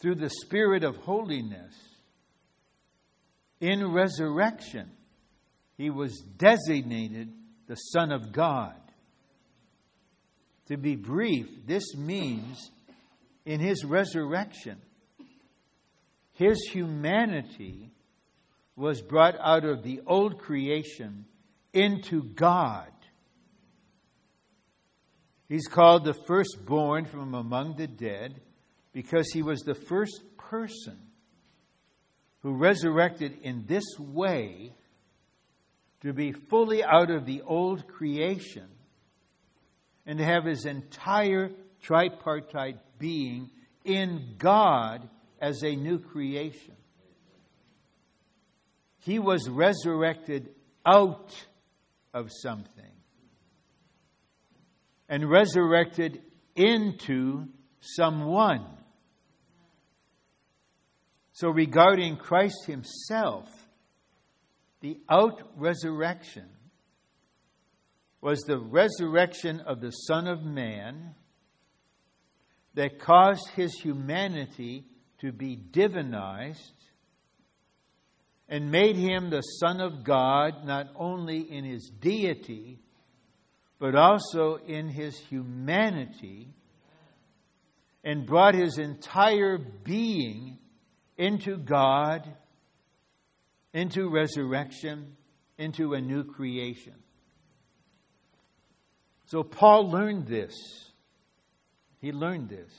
[0.00, 1.72] through the Spirit of holiness,
[3.60, 4.90] in resurrection,
[5.76, 7.32] he was designated
[7.68, 8.74] the Son of God.
[10.66, 12.72] To be brief, this means
[13.44, 14.78] in his resurrection,
[16.32, 17.92] his humanity
[18.76, 21.26] was brought out of the old creation
[21.72, 22.90] into God.
[25.48, 28.40] He's called the firstborn from among the dead
[28.92, 30.98] because he was the first person
[32.42, 34.72] who resurrected in this way
[36.02, 38.68] to be fully out of the old creation
[40.06, 41.50] and to have his entire
[41.82, 43.50] tripartite being
[43.84, 45.08] in God
[45.40, 46.74] as a new creation.
[49.00, 50.50] He was resurrected
[50.86, 51.34] out
[52.14, 52.84] of something
[55.08, 56.22] and resurrected
[56.54, 57.46] into
[57.80, 58.64] someone.
[61.32, 63.48] So, regarding Christ Himself,
[64.80, 66.48] the out resurrection
[68.20, 71.14] was the resurrection of the Son of Man
[72.74, 74.84] that caused his humanity
[75.20, 76.79] to be divinized
[78.50, 82.80] and made him the Son of God not only in his deity,
[83.78, 86.48] but also in his humanity,
[88.02, 90.58] and brought his entire being
[91.16, 92.28] into God,
[93.72, 95.16] into resurrection,
[95.56, 96.94] into a new creation.
[99.26, 100.54] So Paul learned this.
[102.00, 102.72] He learned this.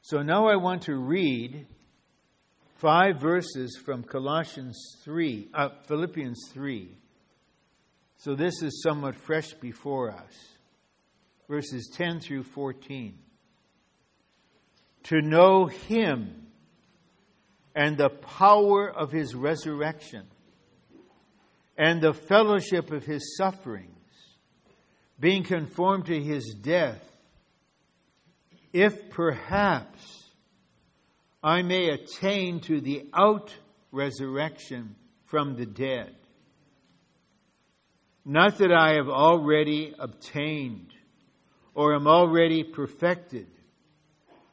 [0.00, 1.66] So now I want to read
[2.76, 6.96] five verses from Colossians 3, uh, Philippians 3.
[8.16, 10.32] So this is somewhat fresh before us.
[11.48, 13.18] Verses 10 through 14.
[15.04, 16.46] To know Him
[17.74, 20.26] and the power of His resurrection
[21.76, 23.96] and the fellowship of His sufferings
[25.18, 27.02] being conformed to his death,
[28.72, 30.25] if perhaps
[31.46, 33.54] I may attain to the out
[33.92, 36.12] resurrection from the dead.
[38.24, 40.92] Not that I have already obtained
[41.72, 43.46] or am already perfected,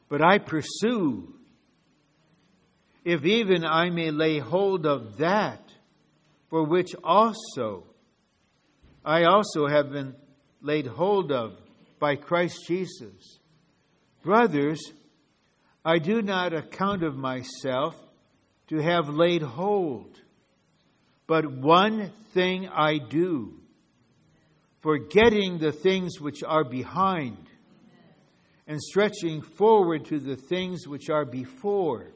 [0.08, 1.34] but I pursue,
[3.04, 5.68] if even I may lay hold of that
[6.48, 7.86] for which also
[9.04, 10.14] I also have been
[10.62, 11.56] laid hold of
[11.98, 13.40] by Christ Jesus.
[14.22, 14.92] Brothers,
[15.84, 17.94] I do not account of myself
[18.68, 20.18] to have laid hold,
[21.26, 23.60] but one thing I do,
[24.80, 27.36] forgetting the things which are behind
[28.66, 32.12] and stretching forward to the things which are before.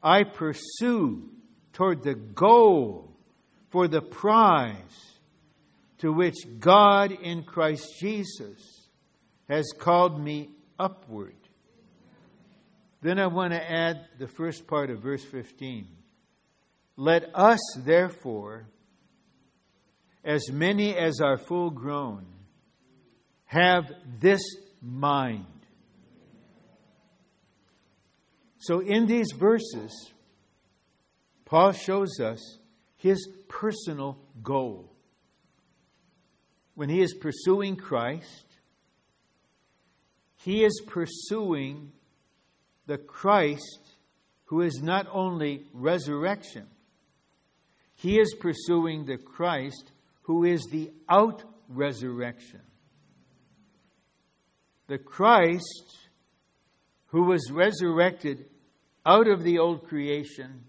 [0.00, 1.28] I pursue
[1.72, 3.12] toward the goal
[3.70, 5.18] for the prize
[5.98, 8.88] to which God in Christ Jesus
[9.48, 11.34] has called me upward.
[13.00, 15.86] Then I want to add the first part of verse 15.
[16.96, 18.66] Let us, therefore,
[20.24, 22.26] as many as are full grown,
[23.44, 23.84] have
[24.18, 24.42] this
[24.82, 25.46] mind.
[28.58, 30.12] So, in these verses,
[31.44, 32.58] Paul shows us
[32.96, 34.92] his personal goal
[36.78, 38.46] when he is pursuing Christ,
[40.36, 41.90] he is pursuing
[42.88, 43.92] the Christ
[44.46, 46.66] who is not only resurrection,
[47.94, 52.62] he is pursuing the Christ who is the out resurrection.
[54.86, 55.98] The Christ
[57.08, 58.46] who was resurrected
[59.04, 60.64] out of the old creation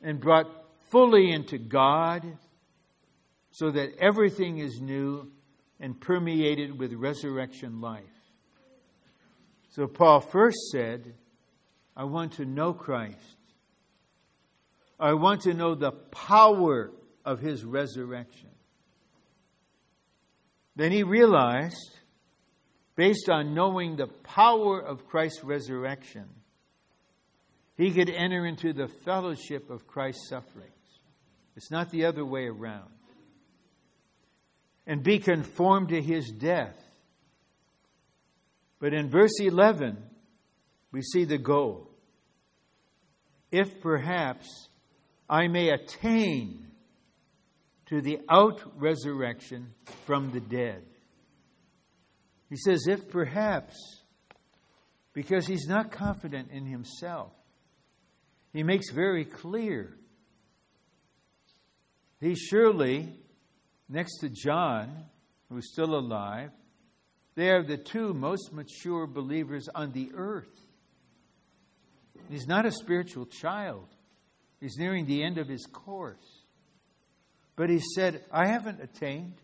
[0.00, 0.46] and brought
[0.90, 2.24] fully into God
[3.50, 5.32] so that everything is new
[5.80, 8.15] and permeated with resurrection life.
[9.76, 11.12] So Paul first said,
[11.94, 13.36] I want to know Christ.
[14.98, 16.90] I want to know the power
[17.26, 18.48] of his resurrection.
[20.76, 21.90] Then he realized,
[22.94, 26.24] based on knowing the power of Christ's resurrection,
[27.76, 30.72] he could enter into the fellowship of Christ's sufferings.
[31.54, 32.88] It's not the other way around.
[34.86, 36.82] And be conformed to his death.
[38.78, 39.96] But in verse 11,
[40.92, 41.90] we see the goal.
[43.50, 44.68] If perhaps
[45.28, 46.66] I may attain
[47.86, 49.72] to the out resurrection
[50.04, 50.82] from the dead.
[52.50, 53.76] He says, if perhaps,
[55.12, 57.32] because he's not confident in himself,
[58.52, 59.96] he makes very clear.
[62.20, 63.12] He surely,
[63.88, 65.04] next to John,
[65.48, 66.50] who's still alive,
[67.36, 70.48] they are the two most mature believers on the earth.
[72.30, 73.86] He's not a spiritual child.
[74.60, 76.42] He's nearing the end of his course.
[77.54, 79.34] But he said, I haven't attained.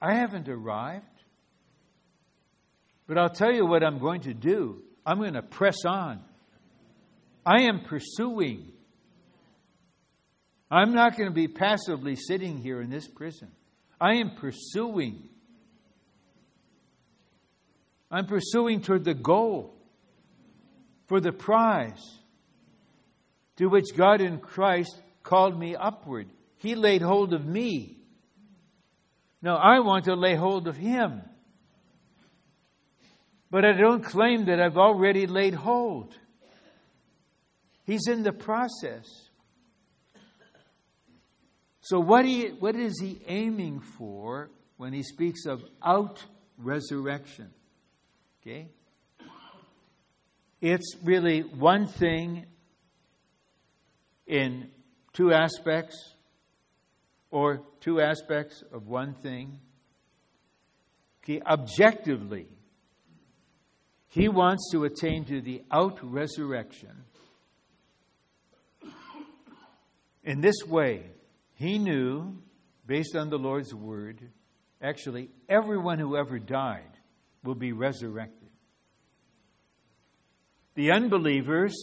[0.00, 1.04] I haven't arrived.
[3.06, 4.82] But I'll tell you what I'm going to do.
[5.04, 6.20] I'm going to press on.
[7.44, 8.70] I am pursuing.
[10.70, 13.48] I'm not going to be passively sitting here in this prison.
[14.00, 15.28] I am pursuing.
[18.10, 19.74] I'm pursuing toward the goal
[21.06, 22.18] for the prize
[23.56, 26.28] to which God in Christ called me upward.
[26.56, 27.98] He laid hold of me.
[29.42, 31.22] Now I want to lay hold of Him.
[33.50, 36.14] But I don't claim that I've already laid hold.
[37.84, 39.06] He's in the process.
[41.80, 46.24] So, what, he, what is he aiming for when he speaks of out
[46.56, 47.50] resurrection?
[48.40, 48.68] Okay?
[50.60, 52.46] It's really one thing
[54.26, 54.70] in
[55.12, 56.14] two aspects,
[57.30, 59.58] or two aspects of one thing.
[61.24, 62.46] Okay, objectively,
[64.08, 67.04] he wants to attain to the out resurrection
[70.22, 71.06] In this way,
[71.54, 72.36] he knew,
[72.86, 74.20] based on the Lord's word,
[74.82, 76.99] actually, everyone who ever died
[77.44, 78.48] will be resurrected.
[80.74, 81.74] The unbelievers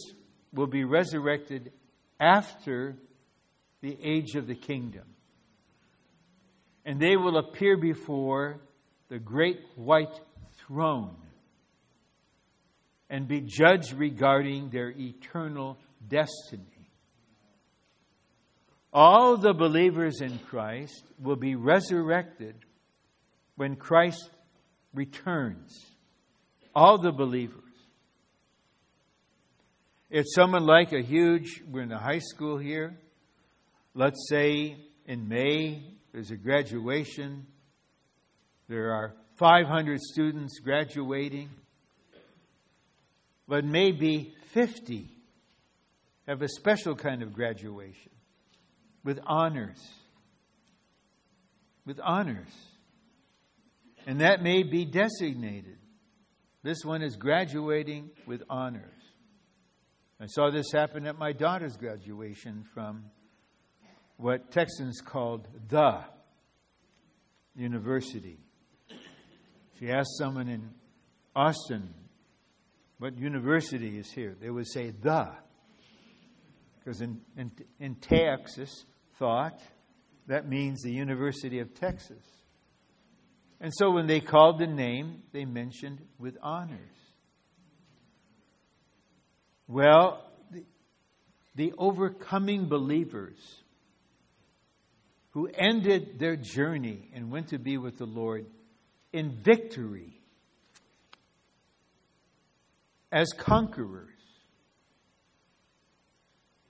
[0.52, 1.72] will be resurrected
[2.18, 2.96] after
[3.80, 5.04] the age of the kingdom.
[6.84, 8.60] And they will appear before
[9.08, 10.20] the great white
[10.66, 11.16] throne
[13.10, 15.78] and be judged regarding their eternal
[16.08, 16.78] destiny
[18.92, 22.56] all the believers in Christ will be resurrected
[23.56, 24.30] when Christ
[24.94, 25.86] returns.
[26.74, 27.62] All the believers.
[30.10, 32.96] If someone like a huge, we're in a high school here,
[33.94, 34.76] let's say
[35.06, 35.82] in May,
[36.12, 37.46] there's a graduation,
[38.68, 41.50] there are 500 students graduating,
[43.46, 45.08] but maybe 50
[46.26, 48.10] have a special kind of graduation
[49.04, 49.78] with honors.
[51.86, 52.52] With honors.
[54.08, 55.76] And that may be designated.
[56.62, 59.02] This one is graduating with honors.
[60.18, 63.04] I saw this happen at my daughter's graduation from
[64.16, 66.04] what Texans called the
[67.54, 68.38] university.
[69.78, 70.70] She asked someone in
[71.36, 71.92] Austin,
[72.96, 74.34] what university is here?
[74.40, 75.28] They would say the.
[76.78, 78.86] Because in, in, in Texas,
[79.18, 79.60] thought
[80.28, 82.24] that means the University of Texas.
[83.60, 86.78] And so when they called the name, they mentioned with honors.
[89.66, 90.64] Well, the,
[91.54, 93.38] the overcoming believers
[95.30, 98.46] who ended their journey and went to be with the Lord
[99.12, 100.20] in victory
[103.10, 104.18] as conquerors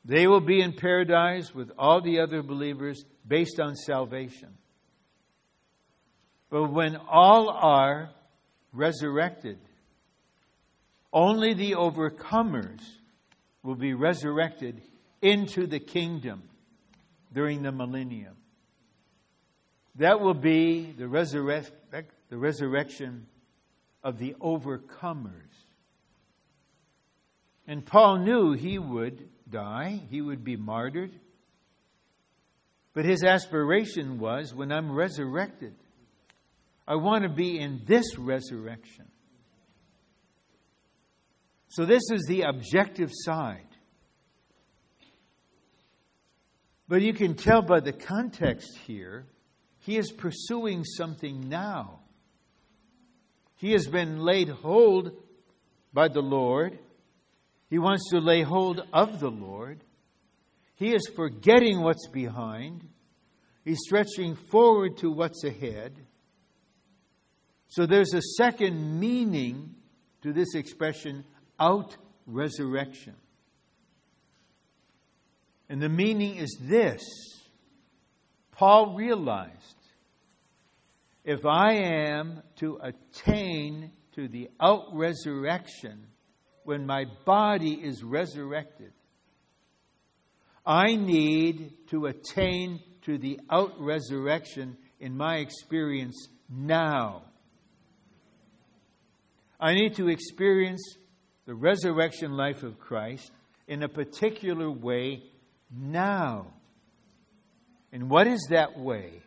[0.09, 4.57] they will be in paradise with all the other believers based on salvation.
[6.51, 8.11] But when all are
[8.73, 9.59] resurrected,
[11.13, 12.81] only the overcomers
[13.63, 14.81] will be resurrected
[15.21, 16.43] into the kingdom
[17.33, 18.37] during the millennium.
[19.97, 21.07] That will be the,
[22.31, 23.27] the resurrection
[24.05, 25.33] of the overcomers.
[27.67, 31.11] And Paul knew he would die, he would be martyred.
[32.95, 35.75] But his aspiration was when I'm resurrected,
[36.89, 39.05] I want to be in this resurrection.
[41.69, 43.67] So, this is the objective side.
[46.89, 49.27] But you can tell by the context here,
[49.81, 52.01] he is pursuing something now.
[53.57, 55.13] He has been laid hold
[55.93, 56.79] by the Lord.
[57.69, 59.85] He wants to lay hold of the Lord.
[60.77, 62.89] He is forgetting what's behind.
[63.63, 66.07] He's stretching forward to what's ahead.
[67.69, 69.75] So there's a second meaning
[70.23, 71.25] to this expression,
[71.61, 71.97] out
[72.27, 73.15] resurrection.
[75.69, 77.03] And the meaning is this
[78.53, 79.77] Paul realized
[81.25, 86.07] if I am to attain to the out resurrection
[86.65, 88.93] when my body is resurrected,
[90.67, 97.28] I need to attain to the out resurrection in my experience now.
[99.61, 100.97] I need to experience
[101.47, 103.33] the resurrection life of Christ
[103.67, 105.23] in a particular way
[105.71, 106.47] now.
[107.93, 109.23] And what is that way?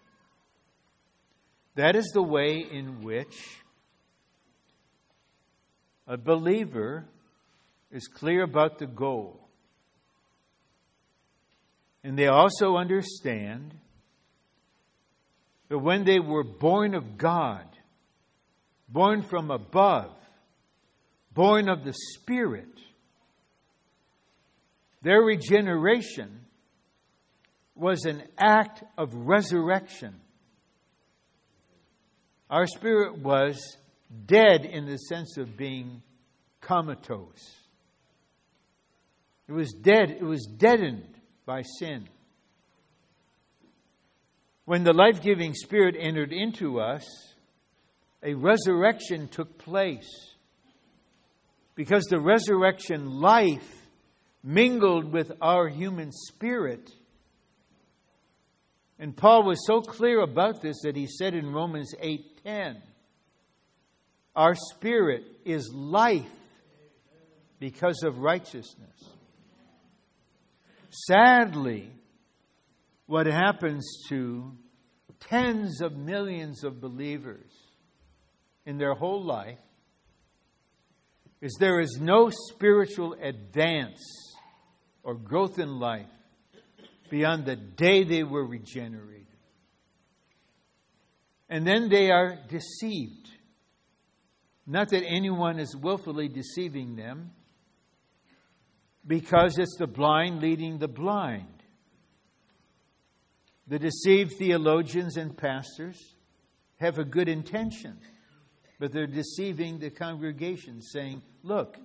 [1.76, 3.36] That is the way in which
[6.08, 7.06] a believer
[7.92, 9.40] is clear about the goal.
[12.04, 13.74] And they also understand
[15.70, 17.66] that when they were born of God,
[18.90, 20.12] born from above,
[21.34, 22.68] born of the Spirit,
[25.02, 26.42] their regeneration
[27.76, 30.16] was an act of resurrection.
[32.50, 33.78] Our spirit was
[34.26, 36.02] dead in the sense of being
[36.60, 37.56] comatose.
[39.48, 41.16] It was dead, it was deadened
[41.46, 42.08] by sin.
[44.66, 47.06] When the life giving Spirit entered into us,
[48.24, 50.31] a resurrection took place.
[51.76, 53.82] Because the resurrection life
[54.44, 56.92] mingled with our human spirit.
[59.00, 62.82] And Paul was so clear about this that he said in Romans 8:10,
[64.36, 66.30] our spirit is life
[67.60, 69.16] because of righteousness.
[70.90, 71.92] Sadly,
[73.06, 74.52] what happens to
[75.22, 77.52] tens of millions of believers
[78.66, 79.60] in their whole life
[81.42, 84.00] is there is no spiritual advance
[85.04, 86.06] or growth in life
[87.10, 89.26] beyond the day they were regenerated.
[91.50, 93.30] And then they are deceived.
[94.66, 97.32] Not that anyone is willfully deceiving them,
[99.06, 101.64] because it's the blind leading the blind.
[103.68, 105.98] The deceived theologians and pastors
[106.78, 107.98] have a good intention,
[108.82, 111.78] but they're deceiving the congregation, saying, Look,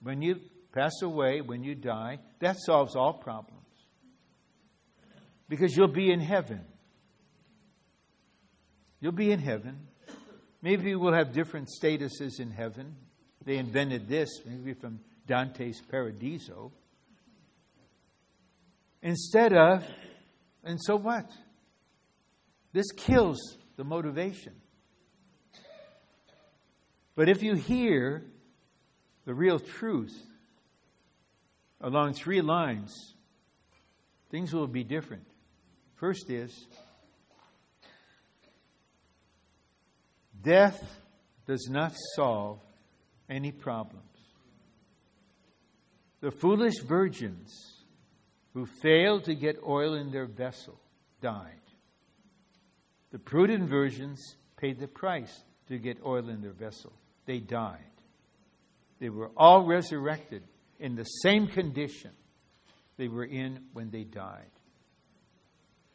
[0.00, 0.40] when you
[0.72, 3.60] pass away, when you die, that solves all problems.
[5.46, 6.62] Because you'll be in heaven.
[8.98, 9.88] You'll be in heaven.
[10.62, 12.96] Maybe we'll have different statuses in heaven.
[13.44, 16.72] They invented this, maybe from Dante's Paradiso.
[19.02, 19.84] Instead of,
[20.64, 21.30] and so what?
[22.72, 24.54] This kills the motivation.
[27.16, 28.22] But if you hear
[29.24, 30.14] the real truth,
[31.80, 33.14] along three lines,
[34.30, 35.26] things will be different.
[35.94, 36.66] First is
[40.42, 41.00] death
[41.46, 42.60] does not solve
[43.30, 44.02] any problems.
[46.20, 47.50] The foolish virgins
[48.52, 50.78] who failed to get oil in their vessel
[51.22, 51.60] died.
[53.10, 56.92] The prudent virgins paid the price to get oil in their vessel.
[57.26, 57.80] They died.
[58.98, 60.42] They were all resurrected
[60.78, 62.12] in the same condition
[62.96, 64.50] they were in when they died.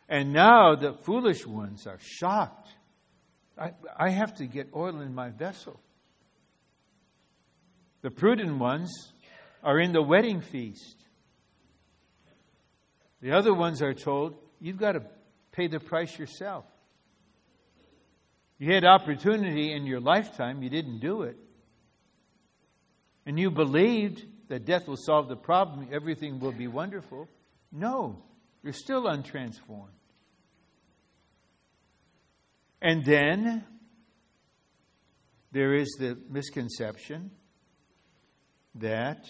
[0.07, 2.69] And now the foolish ones are shocked.
[3.57, 5.79] I, I have to get oil in my vessel.
[8.01, 8.91] The prudent ones
[9.63, 10.97] are in the wedding feast.
[13.21, 15.03] The other ones are told, you've got to
[15.51, 16.65] pay the price yourself.
[18.61, 21.35] You had opportunity in your lifetime, you didn't do it.
[23.25, 27.27] And you believed that death will solve the problem, everything will be wonderful.
[27.71, 28.21] No,
[28.61, 29.87] you're still untransformed.
[32.83, 33.63] And then
[35.51, 37.31] there is the misconception
[38.75, 39.25] that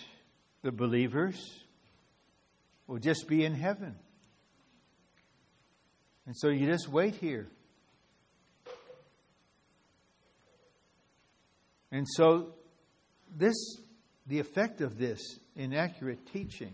[0.61, 1.41] the believers
[2.85, 3.95] will just be in heaven.
[6.25, 7.47] And so you just wait here.
[11.91, 12.53] And so,
[13.35, 13.55] this,
[14.27, 15.19] the effect of this
[15.55, 16.73] inaccurate teaching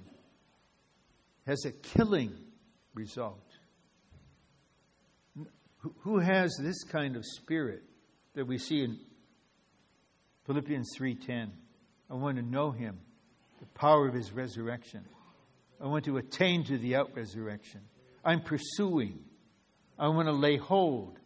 [1.45, 2.33] has a killing
[2.93, 3.43] result.
[5.99, 7.83] Who has this kind of spirit
[8.33, 8.99] that we see in
[10.45, 11.51] Philippians 3:10?
[12.09, 12.99] I want to know him,
[13.59, 15.05] the power of his resurrection.
[15.79, 17.81] I want to attain to the out resurrection.
[18.25, 19.23] I'm pursuing.
[19.97, 21.19] I want to lay hold.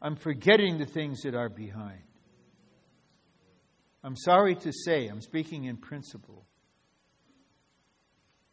[0.00, 2.02] I'm forgetting the things that are behind.
[4.04, 6.44] I'm sorry to say, I'm speaking in principle,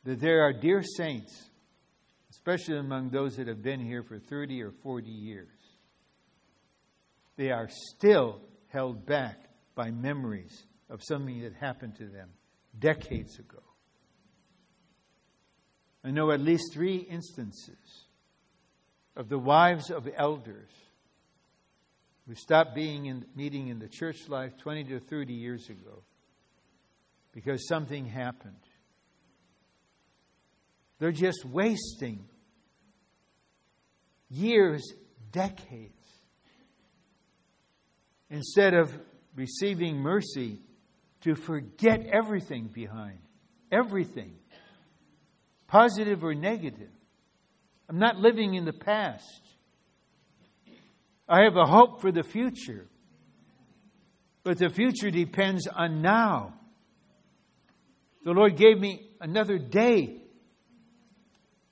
[0.06, 1.50] that there are dear saints,
[2.30, 5.50] especially among those that have been here for 30 or 40 years.
[7.36, 8.40] They are still
[8.70, 12.30] held back by memories of something that happened to them
[12.80, 13.62] decades ago.
[16.02, 18.06] I know at least three instances
[19.18, 20.72] of the wives of elders
[22.32, 26.02] who stopped being in meeting in the church life 20 to 30 years ago
[27.34, 28.56] because something happened.
[30.98, 32.24] They're just wasting
[34.30, 34.82] years,
[35.34, 36.06] decades,
[38.30, 38.98] instead of
[39.36, 40.62] receiving mercy
[41.26, 43.20] to forget everything behind.
[43.74, 44.36] Everything.
[45.68, 46.92] Positive or negative.
[47.90, 49.42] I'm not living in the past.
[51.28, 52.88] I have a hope for the future.
[54.44, 56.56] But the future depends on now.
[58.24, 60.22] The Lord gave me another day.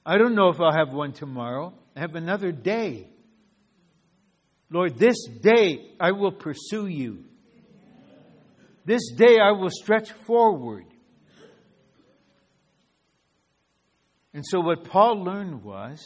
[0.05, 1.73] I don't know if I'll have one tomorrow.
[1.95, 3.09] I have another day.
[4.71, 7.25] Lord, this day I will pursue you.
[8.85, 10.85] This day I will stretch forward.
[14.33, 15.99] And so, what Paul learned was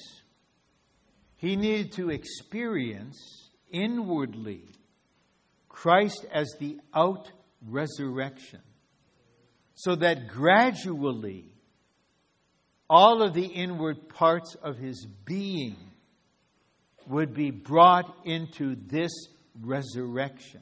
[1.43, 4.63] he needed to experience inwardly
[5.67, 7.29] Christ as the out
[7.67, 8.61] resurrection,
[9.75, 11.53] so that gradually
[12.89, 15.75] all of the inward parts of his being
[17.07, 19.11] would be brought into this
[19.61, 20.61] resurrection.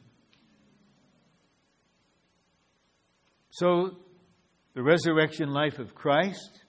[3.51, 3.97] So,
[4.73, 6.63] the resurrection life of Christ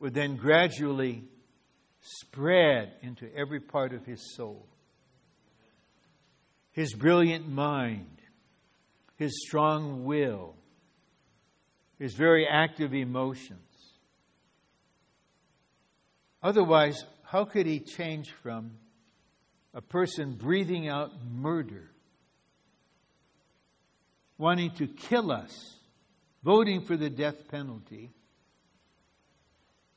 [0.00, 1.24] would then gradually
[2.02, 4.66] spread into every part of his soul.
[6.72, 8.20] His brilliant mind,
[9.16, 10.54] his strong will,
[11.98, 13.60] his very active emotions.
[16.42, 18.72] Otherwise, how could he change from
[19.72, 21.90] a person breathing out murder,
[24.38, 25.76] wanting to kill us,
[26.42, 28.10] voting for the death penalty?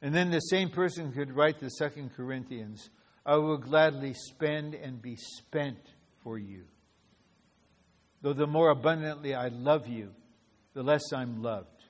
[0.05, 2.91] And then the same person could write the Second Corinthians,
[3.25, 5.79] I will gladly spend and be spent
[6.21, 6.65] for you.
[8.21, 10.11] Though the more abundantly I love you,
[10.75, 11.85] the less I'm loved.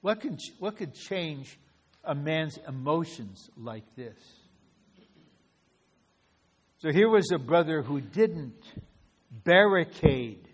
[0.00, 1.58] What could, what could change
[2.04, 4.14] a man's emotions like this?
[6.78, 8.62] So here was a brother who didn't
[9.28, 10.46] barricade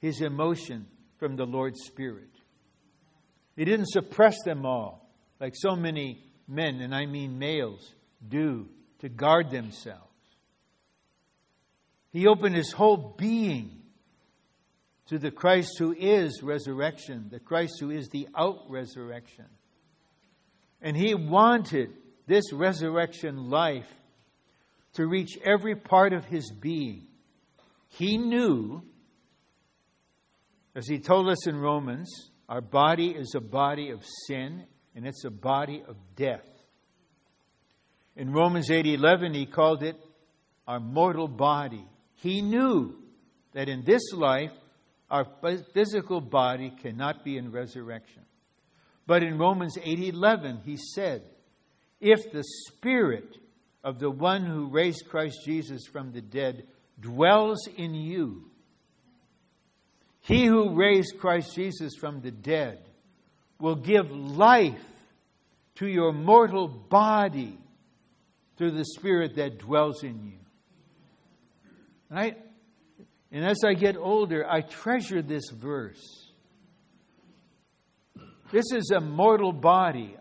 [0.00, 0.86] his emotion
[1.16, 2.28] from the Lord's Spirit.
[3.56, 5.07] He didn't suppress them all
[5.40, 7.94] like so many men, and I mean males,
[8.26, 8.68] do
[9.00, 10.02] to guard themselves.
[12.10, 13.82] He opened his whole being
[15.08, 19.46] to the Christ who is resurrection, the Christ who is the out resurrection.
[20.80, 21.90] And he wanted
[22.26, 23.88] this resurrection life
[24.94, 27.06] to reach every part of his being.
[27.88, 28.82] He knew,
[30.74, 34.64] as he told us in Romans, our body is a body of sin
[34.98, 36.44] and it's a body of death.
[38.16, 39.94] In Romans 8:11 he called it
[40.66, 41.84] our mortal body.
[42.16, 42.96] He knew
[43.52, 44.50] that in this life
[45.08, 45.24] our
[45.72, 48.24] physical body cannot be in resurrection.
[49.06, 51.22] But in Romans 8:11 he said,
[52.00, 53.38] if the spirit
[53.84, 56.66] of the one who raised Christ Jesus from the dead
[56.98, 58.50] dwells in you,
[60.22, 62.87] he who raised Christ Jesus from the dead
[63.60, 64.84] will give life
[65.76, 67.58] to your mortal body
[68.56, 70.38] through the Spirit that dwells in you.
[72.10, 72.36] And, I,
[73.30, 76.32] and as I get older, I treasure this verse.
[78.50, 80.16] This is a mortal body.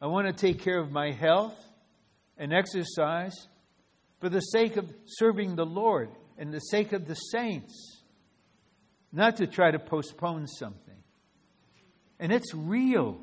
[0.00, 1.58] I want to take care of my health
[2.38, 3.34] and exercise
[4.20, 8.02] for the sake of serving the Lord and the sake of the saints,
[9.12, 11.01] not to try to postpone something.
[12.18, 13.20] And it's real.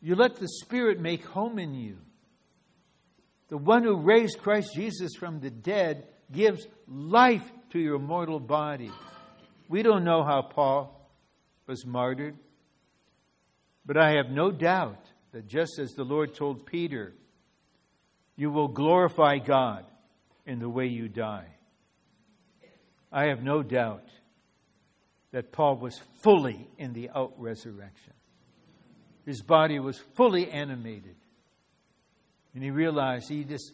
[0.00, 1.96] You let the Spirit make home in you.
[3.48, 8.90] The one who raised Christ Jesus from the dead gives life to your mortal body.
[9.68, 11.10] We don't know how Paul
[11.66, 12.36] was martyred,
[13.84, 17.14] but I have no doubt that just as the Lord told Peter,
[18.36, 19.84] you will glorify God
[20.44, 21.48] in the way you die.
[23.12, 24.08] I have no doubt
[25.32, 28.12] that Paul was fully in the out resurrection.
[29.24, 31.16] His body was fully animated.
[32.54, 33.72] And he realized he just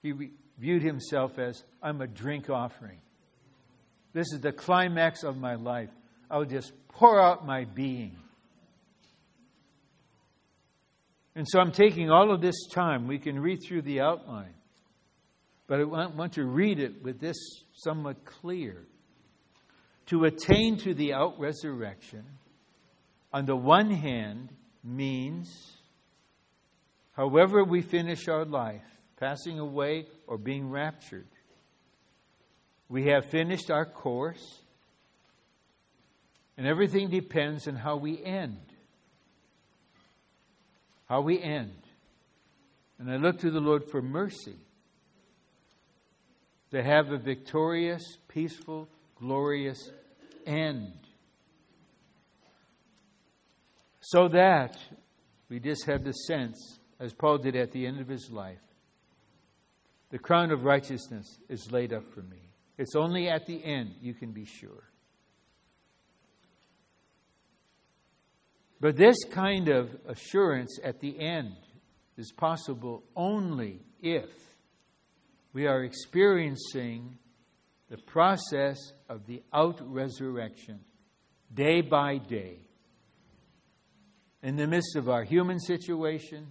[0.00, 0.12] he
[0.58, 2.98] viewed himself as I'm a drink offering.
[4.12, 5.90] This is the climax of my life.
[6.30, 8.16] I'll just pour out my being.
[11.34, 13.06] And so I'm taking all of this time.
[13.06, 14.54] We can read through the outline.
[15.66, 17.36] But I want to read it with this
[17.72, 18.86] somewhat clear.
[20.06, 22.24] To attain to the out resurrection,
[23.32, 24.50] on the one hand,
[24.84, 25.76] means
[27.12, 28.82] however we finish our life,
[29.16, 31.28] passing away or being raptured,
[32.88, 34.60] we have finished our course,
[36.58, 38.58] and everything depends on how we end.
[41.08, 41.76] How we end.
[42.98, 44.56] And I look to the Lord for mercy
[46.70, 48.88] to have a victorious, peaceful,
[49.22, 49.90] glorious
[50.46, 50.92] end.
[54.00, 54.76] So that
[55.48, 58.58] we just have the sense, as Paul did at the end of his life,
[60.10, 62.50] the crown of righteousness is laid up for me.
[62.76, 64.90] It's only at the end you can be sure.
[68.80, 71.54] But this kind of assurance at the end
[72.16, 74.28] is possible only if
[75.52, 77.18] we are experiencing
[77.92, 78.78] the process
[79.10, 80.80] of the out resurrection
[81.52, 82.56] day by day.
[84.42, 86.46] In the midst of our human situation,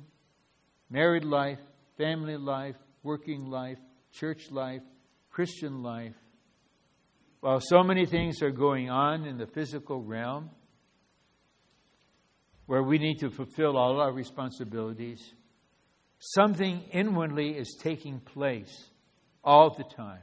[0.87, 1.57] married life,
[1.97, 3.79] family life, working life,
[4.13, 4.83] church life,
[5.31, 6.13] Christian life,
[7.39, 10.51] while so many things are going on in the physical realm,
[12.67, 15.33] where we need to fulfill all our responsibilities,
[16.19, 18.91] something inwardly is taking place
[19.43, 20.21] all the time.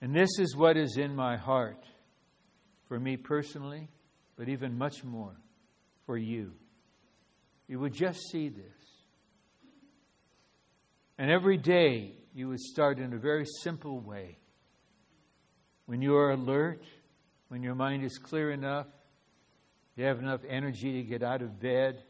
[0.00, 1.84] And this is what is in my heart
[2.86, 3.88] for me personally,
[4.36, 5.36] but even much more
[6.06, 6.52] for you.
[7.66, 8.64] You would just see this.
[11.18, 14.38] And every day you would start in a very simple way.
[15.86, 16.82] When you are alert,
[17.48, 18.86] when your mind is clear enough,
[19.96, 22.04] you have enough energy to get out of bed,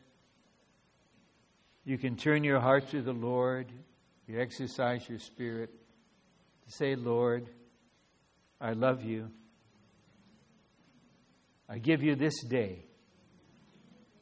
[1.84, 3.72] you can turn your heart to the Lord,
[4.26, 5.70] you exercise your spirit
[6.66, 7.48] to say, Lord,
[8.60, 9.30] I love you.
[11.68, 12.84] I give you this day.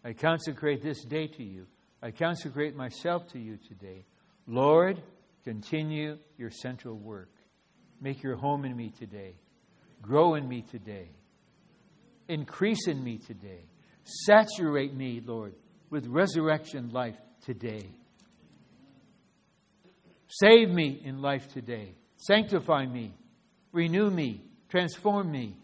[0.05, 1.67] I consecrate this day to you.
[2.03, 4.05] I consecrate myself to you today.
[4.47, 5.03] Lord,
[5.45, 7.31] continue your central work.
[8.01, 9.35] Make your home in me today.
[10.03, 11.09] Grow in me today.
[12.29, 13.65] Increase in me today.
[14.05, 15.55] Saturate me, Lord,
[15.91, 17.89] with resurrection life today.
[20.29, 21.95] Save me in life today.
[22.17, 23.15] Sanctify me
[23.77, 25.55] Renew me, transform me.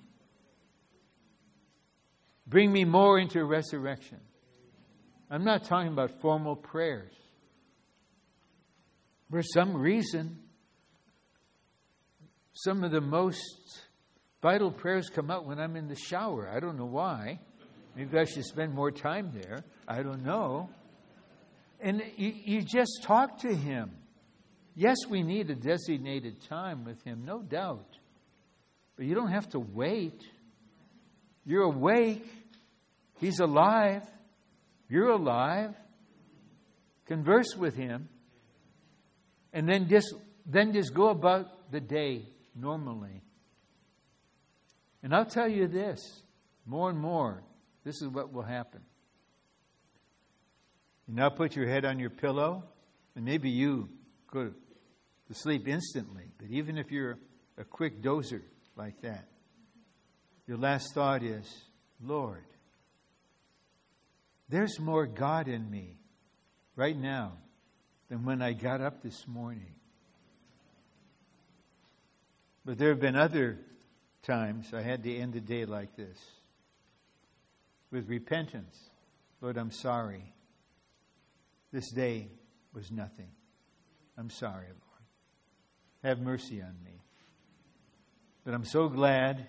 [2.46, 4.20] Bring me more into resurrection.
[5.30, 7.14] I'm not talking about formal prayers.
[9.30, 10.40] For some reason,
[12.52, 13.80] some of the most
[14.42, 16.50] vital prayers come out when I'm in the shower.
[16.54, 17.40] I don't know why.
[17.96, 19.64] Maybe I should spend more time there.
[19.88, 20.68] I don't know.
[21.80, 23.92] And you, you just talk to Him.
[24.74, 27.86] Yes, we need a designated time with Him, no doubt.
[28.96, 30.22] But you don't have to wait.
[31.44, 32.26] You're awake.
[33.18, 34.02] He's alive.
[34.88, 35.74] You're alive.
[37.06, 38.08] Converse with him.
[39.52, 40.14] And then just
[40.46, 43.22] then just go about the day normally.
[45.02, 46.22] And I'll tell you this,
[46.64, 47.42] more and more,
[47.84, 48.80] this is what will happen.
[51.08, 52.62] You now put your head on your pillow,
[53.16, 53.88] and maybe you
[54.30, 54.52] go
[55.28, 57.18] to sleep instantly, but even if you're
[57.58, 58.42] a quick dozer,
[58.76, 59.26] like that.
[60.46, 61.46] Your last thought is,
[62.02, 62.44] Lord,
[64.48, 65.98] there's more God in me
[66.76, 67.32] right now
[68.08, 69.74] than when I got up this morning.
[72.64, 73.58] But there have been other
[74.22, 76.18] times I had to end the day like this
[77.90, 78.78] with repentance.
[79.40, 80.32] Lord, I'm sorry.
[81.72, 82.28] This day
[82.72, 83.30] was nothing.
[84.16, 85.02] I'm sorry, Lord.
[86.04, 87.01] Have mercy on me.
[88.44, 89.46] But I'm so glad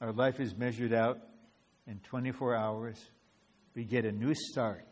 [0.00, 1.18] our life is measured out
[1.88, 2.96] in 24 hours.
[3.74, 4.86] We get a new start.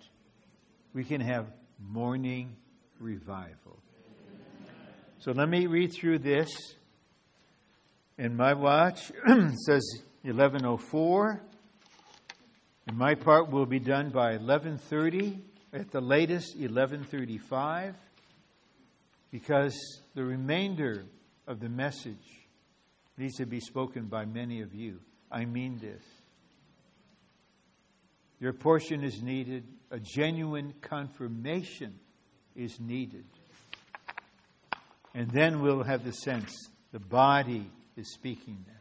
[0.92, 2.56] We can have morning
[2.98, 3.78] revival.
[5.18, 6.48] So let me read through this
[8.18, 11.40] In my watch says 1104.
[12.86, 15.38] And my part will be done by 1130,
[15.72, 17.94] at the latest 1135,
[19.30, 19.74] because
[20.14, 21.06] the remainder
[21.46, 22.43] of the message
[23.16, 25.00] needs to be spoken by many of you.
[25.30, 26.02] I mean this.
[28.40, 29.64] Your portion is needed.
[29.90, 31.98] A genuine confirmation
[32.56, 33.24] is needed.
[35.14, 36.52] And then we'll have the sense
[36.92, 38.74] the body is speaking this.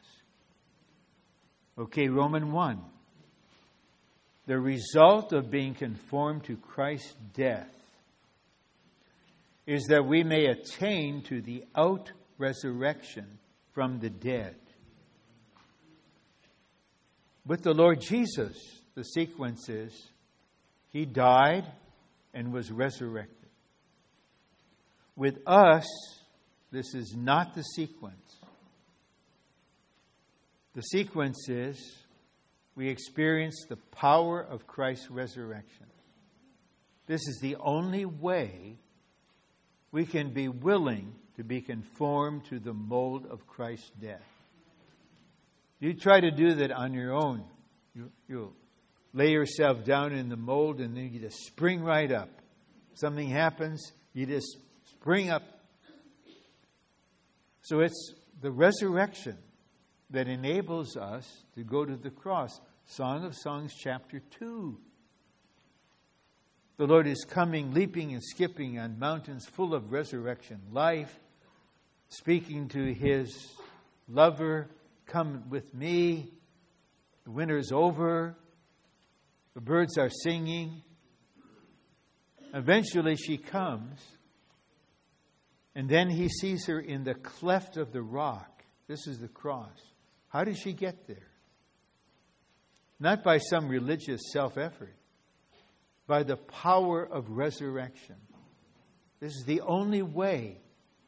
[1.85, 2.79] Okay, Roman 1.
[4.45, 7.69] The result of being conformed to Christ's death
[9.65, 13.39] is that we may attain to the out resurrection
[13.73, 14.55] from the dead.
[17.45, 18.55] With the Lord Jesus,
[18.95, 20.09] the sequence is
[20.91, 21.65] He died
[22.33, 23.49] and was resurrected.
[25.15, 25.85] With us,
[26.71, 28.15] this is not the sequence.
[30.73, 32.03] The sequence is
[32.75, 35.85] we experience the power of Christ's resurrection.
[37.05, 38.77] This is the only way
[39.91, 44.21] we can be willing to be conformed to the mold of Christ's death.
[45.79, 47.43] You try to do that on your own.
[47.95, 48.53] You, you
[49.13, 52.29] lay yourself down in the mold and then you just spring right up.
[52.95, 54.57] Something happens, you just
[54.91, 55.43] spring up.
[57.61, 59.37] So it's the resurrection
[60.11, 62.59] that enables us to go to the cross.
[62.85, 64.77] Song of Songs, chapter 2.
[66.77, 71.19] The Lord is coming, leaping and skipping on mountains full of resurrection life,
[72.13, 73.53] speaking to his
[74.07, 74.69] lover,
[75.05, 76.31] Come with me.
[77.25, 78.35] The winter's over.
[79.53, 80.81] The birds are singing.
[82.53, 83.99] Eventually, she comes,
[85.75, 88.63] and then he sees her in the cleft of the rock.
[88.87, 89.77] This is the cross.
[90.29, 91.31] How did she get there?
[92.99, 94.95] Not by some religious self effort,
[96.07, 98.15] by the power of resurrection.
[99.19, 100.61] This is the only way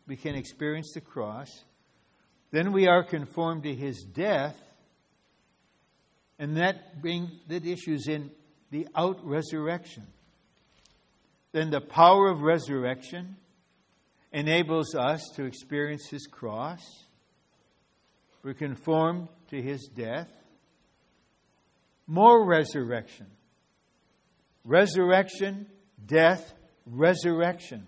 [0.08, 1.50] we can experience the cross.
[2.52, 4.56] Then we are conformed to his death,
[6.40, 8.32] and that bring that issues in
[8.72, 10.08] the out resurrection.
[11.52, 13.38] Then the power of resurrection
[14.32, 16.82] enables us to experience his cross
[18.46, 20.30] we're conformed to his death.
[22.06, 23.26] More resurrection.
[24.64, 25.66] Resurrection,
[26.06, 26.54] death,
[26.86, 27.88] resurrection.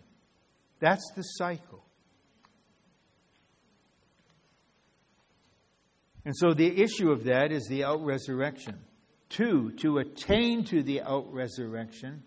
[0.80, 1.84] That's the cycle.
[6.28, 8.78] And so the issue of that is the out resurrection.
[9.30, 12.22] Two, to attain to the out resurrection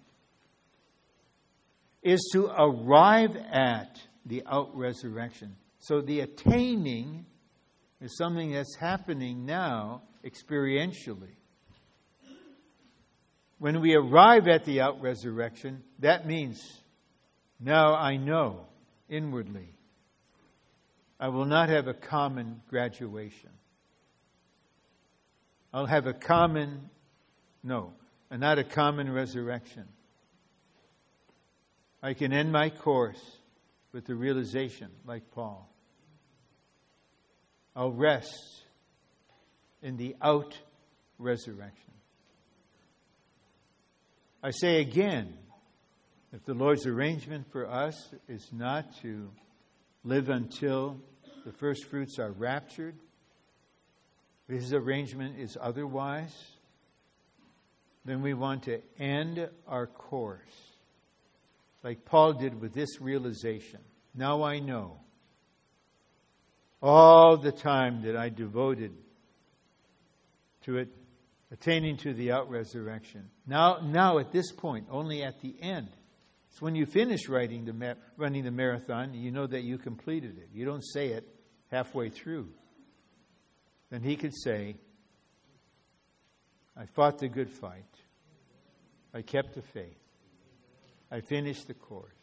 [2.02, 5.54] is to arrive at the out resurrection.
[5.80, 7.26] So the attaining
[8.00, 11.36] is something that's happening now experientially.
[13.58, 16.58] When we arrive at the out resurrection, that means
[17.60, 18.64] now I know
[19.10, 19.74] inwardly.
[21.20, 23.50] I will not have a common graduation.
[25.72, 26.90] I'll have a common,
[27.62, 27.92] no,
[28.30, 29.84] and not a common resurrection.
[32.02, 33.20] I can end my course
[33.92, 35.68] with the realization, like Paul,
[37.76, 38.64] I'll rest
[39.82, 40.58] in the out
[41.18, 41.92] resurrection.
[44.42, 45.34] I say again,
[46.32, 49.30] if the Lord's arrangement for us is not to
[50.04, 50.96] live until
[51.44, 52.96] the first fruits are raptured,
[54.50, 56.34] his arrangement is otherwise,
[58.04, 60.70] then we want to end our course
[61.82, 63.80] like Paul did with this realization.
[64.14, 64.98] Now I know
[66.82, 68.92] all the time that I devoted
[70.64, 70.88] to it,
[71.52, 73.30] attaining to the out resurrection.
[73.46, 75.88] Now, now at this point, only at the end.
[76.50, 80.48] It's when you finish writing the running the marathon, you know that you completed it.
[80.52, 81.26] You don't say it
[81.70, 82.48] halfway through.
[83.90, 84.76] Then he could say,
[86.76, 87.84] I fought the good fight.
[89.12, 89.98] I kept the faith.
[91.10, 92.14] I finished the course.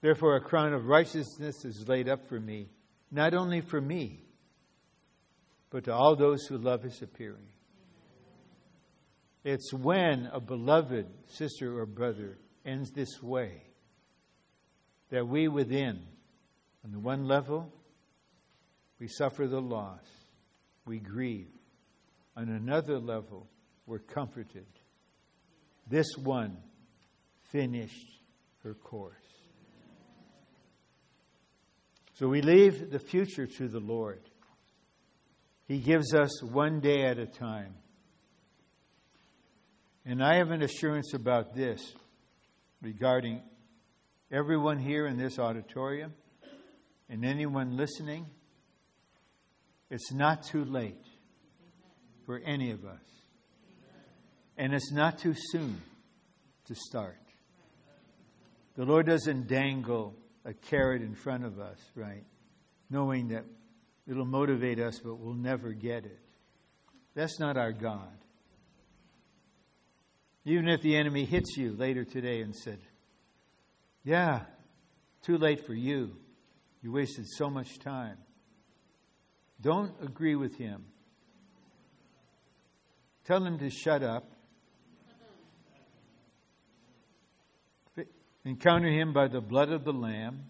[0.00, 2.68] Therefore, a crown of righteousness is laid up for me,
[3.10, 4.22] not only for me,
[5.70, 7.48] but to all those who love his appearing.
[9.42, 13.62] It's when a beloved sister or brother ends this way
[15.10, 16.00] that we within,
[16.84, 17.72] on the one level,
[18.98, 20.04] we suffer the loss,
[20.86, 21.50] we grieve.
[22.36, 23.48] On another level,
[23.86, 24.66] we're comforted.
[25.88, 26.56] This one
[27.50, 28.20] finished
[28.62, 29.14] her course.
[32.14, 34.22] So we leave the future to the Lord.
[35.66, 37.74] He gives us one day at a time.
[40.06, 41.94] And I have an assurance about this
[42.82, 43.42] regarding
[44.30, 46.12] everyone here in this auditorium
[47.08, 48.26] and anyone listening.
[49.94, 51.06] It's not too late
[52.26, 52.98] for any of us.
[54.58, 55.80] And it's not too soon
[56.64, 57.20] to start.
[58.74, 62.24] The Lord doesn't dangle a carrot in front of us, right?
[62.90, 63.44] Knowing that
[64.08, 66.18] it'll motivate us, but we'll never get it.
[67.14, 68.18] That's not our God.
[70.44, 72.80] Even if the enemy hits you later today and said,
[74.02, 74.40] Yeah,
[75.22, 76.16] too late for you.
[76.82, 78.18] You wasted so much time.
[79.64, 80.84] Don't agree with him.
[83.24, 84.30] Tell him to shut up.
[88.44, 90.44] Encounter him by the blood of the Lamb.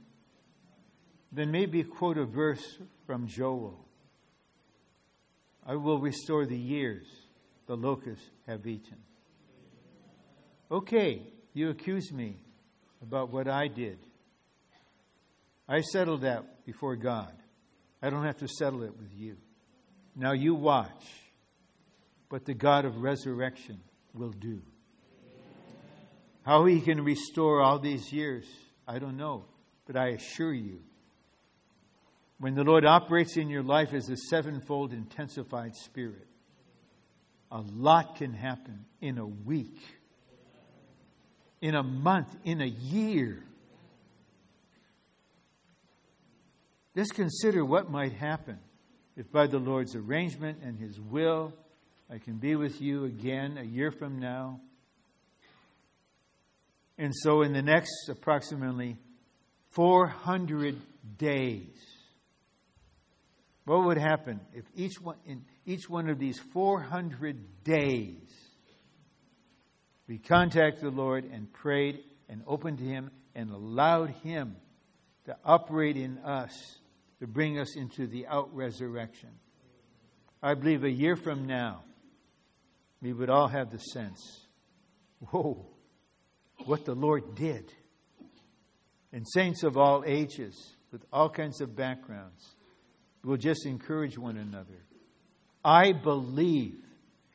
[1.31, 3.87] Then maybe quote a verse from Joel
[5.65, 7.07] I will restore the years
[7.67, 8.99] the locusts have eaten.
[10.73, 12.39] Okay, you accuse me
[13.01, 13.99] about what I did.
[15.69, 17.33] I settled that before God.
[18.05, 19.39] I don't have to settle it with you.
[20.15, 21.07] Now you watch
[22.29, 23.81] what the God of resurrection
[24.13, 24.61] will do.
[26.43, 28.45] How he can restore all these years,
[28.87, 29.47] I don't know.
[29.87, 30.81] But I assure you,
[32.39, 36.27] when the Lord operates in your life as a sevenfold intensified spirit,
[37.51, 39.81] a lot can happen in a week,
[41.63, 43.43] in a month, in a year.
[46.97, 48.59] Just consider what might happen
[49.17, 51.53] if, by the Lord's arrangement and His will,
[52.11, 54.61] I can be with you again a year from now.
[56.97, 58.97] And so, in the next approximately
[59.71, 60.81] 400
[61.19, 61.77] days,
[63.65, 68.29] what would happen if each one, in each one of these 400 days
[70.07, 74.57] we contacted the Lord and prayed and opened to Him and allowed Him
[75.25, 76.79] to operate in us
[77.25, 79.31] to bring us into the out resurrection.
[80.43, 81.83] I believe a year from now,
[83.01, 84.21] we would all have the sense
[85.31, 85.65] whoa,
[86.67, 87.73] what the Lord did.
[89.11, 92.57] And saints of all ages, with all kinds of backgrounds,
[93.25, 94.85] will just encourage one another.
[95.65, 96.77] I believe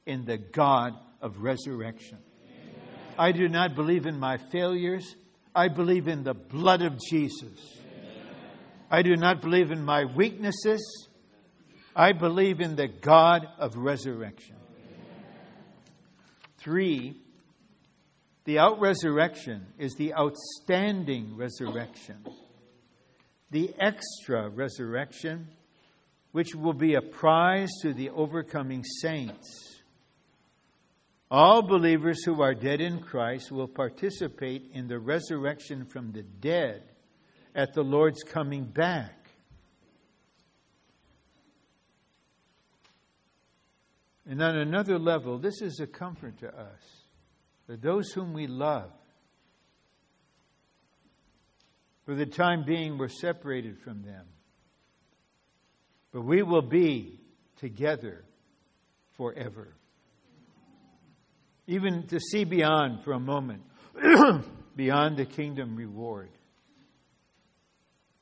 [0.05, 2.19] in the God of resurrection.
[2.43, 2.75] Amen.
[3.17, 5.15] I do not believe in my failures.
[5.55, 7.79] I believe in the blood of Jesus.
[8.91, 11.07] I do not believe in my weaknesses.
[11.95, 14.55] I believe in the God of resurrection.
[16.57, 17.17] Three,
[18.45, 22.25] the out resurrection is the outstanding resurrection.
[23.51, 25.49] The extra resurrection,
[26.31, 29.81] which will be a prize to the overcoming saints.
[31.29, 36.88] All believers who are dead in Christ will participate in the resurrection from the dead
[37.55, 39.15] at the Lord's coming back.
[44.29, 46.99] And on another level, this is a comfort to us
[47.67, 48.91] that those whom we love,
[52.05, 54.25] for the time being, we're separated from them.
[56.11, 57.19] But we will be
[57.57, 58.23] together
[59.17, 59.75] forever.
[61.67, 63.61] Even to see beyond for a moment,
[64.75, 66.29] beyond the kingdom reward.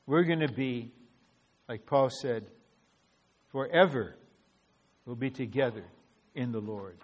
[0.08, 0.90] We're going to be,
[1.68, 2.46] like Paul said,
[3.52, 4.16] forever
[5.04, 5.84] we'll be together
[6.34, 6.96] in the Lord.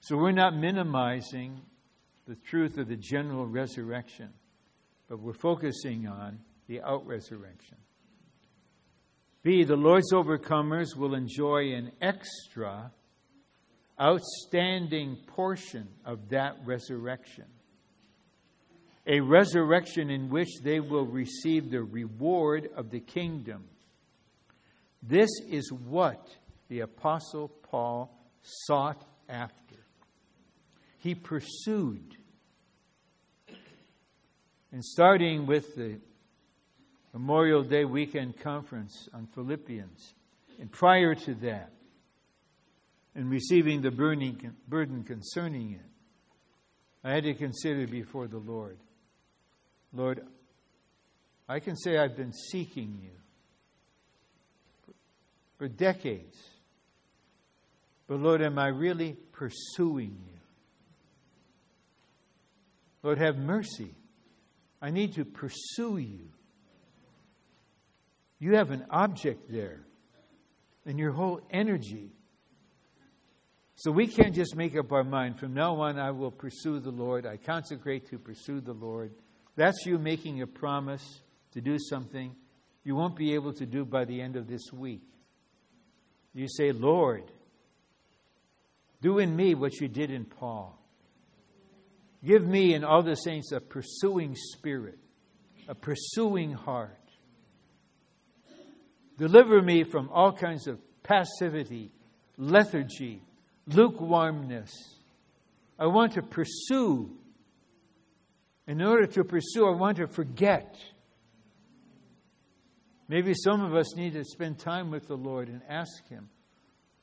[0.00, 1.62] So we're not minimizing
[2.28, 4.28] the truth of the general resurrection,
[5.08, 7.78] but we're focusing on the out resurrection.
[9.42, 12.92] B, the Lord's overcomers will enjoy an extra,
[13.98, 17.46] outstanding portion of that resurrection
[19.06, 23.64] a resurrection in which they will receive the reward of the kingdom.
[25.02, 26.26] This is what
[26.68, 28.10] the Apostle Paul
[28.42, 29.76] sought after.
[30.98, 32.16] He pursued.
[34.72, 36.00] And starting with the
[37.12, 40.14] Memorial Day weekend conference on Philippians,
[40.58, 41.70] and prior to that,
[43.14, 45.86] and receiving the burning, burden concerning it,
[47.04, 48.78] I had to consider before the Lord
[49.94, 50.20] Lord,
[51.48, 53.10] I can say I've been seeking you
[55.58, 56.36] for decades.
[58.06, 60.40] But Lord, am I really pursuing you?
[63.02, 63.94] Lord, have mercy.
[64.82, 66.28] I need to pursue you.
[68.38, 69.80] You have an object there
[70.84, 72.10] and your whole energy.
[73.76, 76.90] So we can't just make up our mind from now on, I will pursue the
[76.90, 77.26] Lord.
[77.26, 79.12] I consecrate to pursue the Lord.
[79.56, 81.20] That's you making a promise
[81.52, 82.34] to do something
[82.84, 85.02] you won't be able to do by the end of this week.
[86.34, 87.24] You say, Lord,
[89.00, 90.78] do in me what you did in Paul.
[92.22, 94.98] Give me and all the saints a pursuing spirit,
[95.68, 96.98] a pursuing heart.
[99.16, 101.90] Deliver me from all kinds of passivity,
[102.36, 103.22] lethargy,
[103.66, 104.72] lukewarmness.
[105.78, 107.10] I want to pursue.
[108.66, 110.76] In order to pursue, I want to forget.
[113.08, 116.30] Maybe some of us need to spend time with the Lord and ask Him,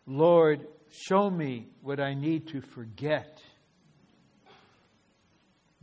[0.07, 3.39] Lord, show me what I need to forget.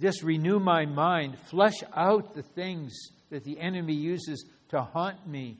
[0.00, 2.96] Just renew my mind, flush out the things
[3.30, 5.58] that the enemy uses to haunt me,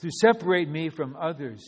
[0.00, 1.62] to separate me from others.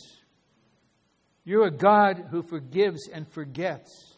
[1.43, 4.08] You're a God who forgives and forgets.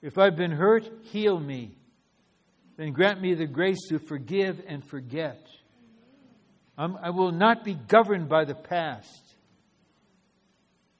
[0.00, 1.78] If I've been hurt, heal me
[2.78, 5.44] then grant me the grace to forgive and forget.
[6.78, 9.34] I'm, I will not be governed by the past.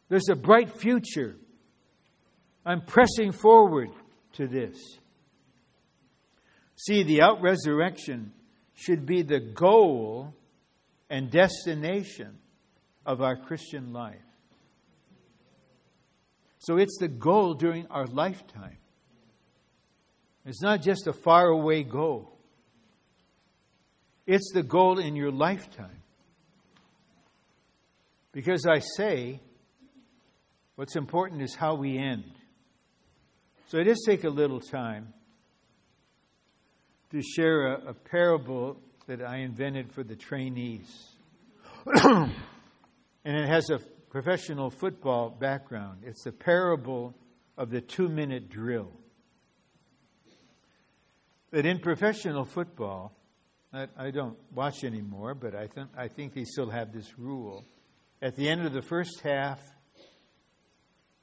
[0.08, 1.36] There's a bright future.
[2.66, 3.90] I'm pressing forward
[4.34, 4.76] to this.
[6.74, 8.32] See, the out resurrection
[8.74, 10.34] should be the goal
[11.08, 12.38] and destination
[13.06, 14.16] of our Christian life.
[16.58, 18.78] So it's the goal during our lifetime.
[20.48, 22.32] It's not just a faraway goal,
[24.26, 26.02] it's the goal in your lifetime.
[28.32, 29.40] Because I say,
[30.76, 32.30] what's important is how we end.
[33.68, 35.12] So I just take a little time
[37.10, 41.08] to share a, a parable that I invented for the trainees.
[41.86, 42.30] and
[43.24, 43.78] it has a
[44.10, 46.02] professional football background.
[46.04, 47.14] It's the parable
[47.56, 48.92] of the two minute drill
[51.50, 53.12] that in professional football,
[53.72, 57.64] I, I don't watch anymore, but I, th- I think they still have this rule.
[58.20, 59.60] At the end of the first half,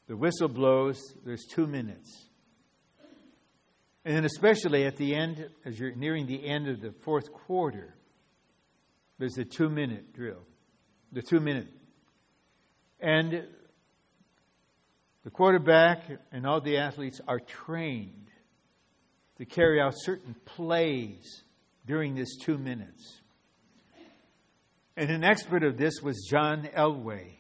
[0.08, 2.30] the whistle blows, there's two minutes.
[4.04, 7.96] And then, especially at the end, as you're nearing the end of the fourth quarter,
[9.18, 10.44] there's a two minute drill.
[11.12, 11.68] The two minute.
[13.00, 13.48] And
[15.24, 18.25] the quarterback and all the athletes are trained
[19.38, 21.44] to carry out certain plays
[21.86, 23.22] during this two minutes.
[24.98, 27.34] And an expert of this was John Elway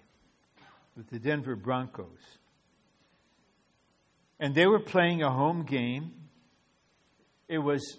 [0.97, 2.07] with the Denver Broncos.
[4.39, 6.11] And they were playing a home game.
[7.47, 7.97] It was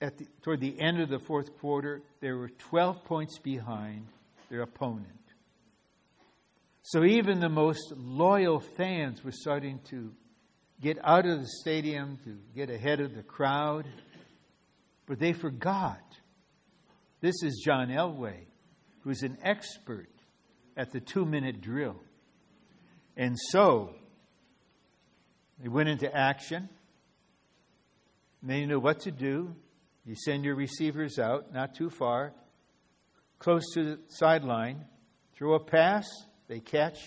[0.00, 4.06] at the, toward the end of the fourth quarter, they were 12 points behind
[4.50, 5.08] their opponent.
[6.82, 10.12] So even the most loyal fans were starting to
[10.84, 13.86] get out of the stadium to get ahead of the crowd.
[15.06, 16.02] But they forgot.
[17.22, 18.44] This is John Elway,
[19.00, 20.10] who's an expert
[20.76, 21.96] at the two minute drill.
[23.16, 23.94] And so
[25.58, 26.68] they went into action.
[28.42, 29.56] They knew what to do.
[30.04, 32.34] You send your receivers out, not too far,
[33.38, 34.84] close to the sideline,
[35.34, 36.06] throw a pass,
[36.46, 36.98] they catch,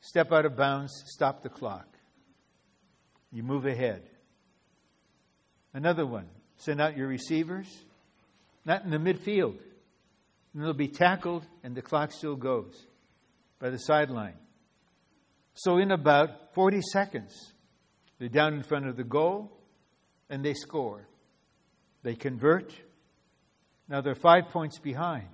[0.00, 1.95] step out of bounds, stop the clock
[3.36, 4.02] you move ahead.
[5.74, 6.26] Another one,
[6.56, 7.66] send out your receivers,
[8.64, 9.58] not in the midfield.
[10.54, 12.74] And they'll be tackled, and the clock still goes
[13.58, 14.38] by the sideline.
[15.52, 17.52] So, in about 40 seconds,
[18.18, 19.52] they're down in front of the goal
[20.30, 21.06] and they score.
[22.02, 22.72] They convert.
[23.86, 25.28] Now they're five points behind.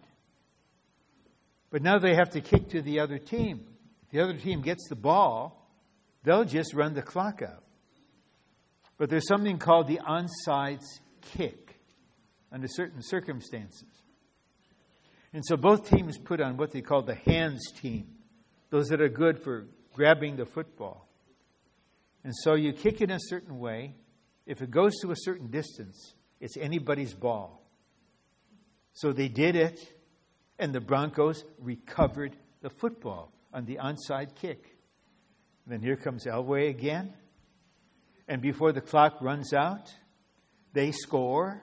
[1.71, 3.65] But now they have to kick to the other team.
[4.07, 5.71] If the other team gets the ball,
[6.25, 7.62] they'll just run the clock out.
[9.03, 10.81] But there's something called the onside
[11.37, 11.81] kick
[12.53, 13.89] under certain circumstances.
[15.33, 18.07] And so both teams put on what they call the hands team,
[18.71, 21.09] those that are good for grabbing the football.
[22.23, 23.97] And so you kick it in a certain way.
[24.47, 27.61] If it goes to a certain distance, it's anybody's ball.
[28.93, 29.81] So they did it,
[30.61, 34.77] and the Broncos recovered the football on the onside kick.
[35.65, 37.15] And then here comes Elway again
[38.29, 39.93] and before the clock runs out,
[40.73, 41.63] they score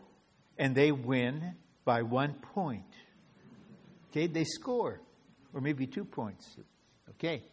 [0.57, 1.55] and they win
[1.85, 2.83] by one point.
[4.11, 4.99] Okay, they score,
[5.53, 6.57] or maybe two points.
[7.11, 7.43] Okay.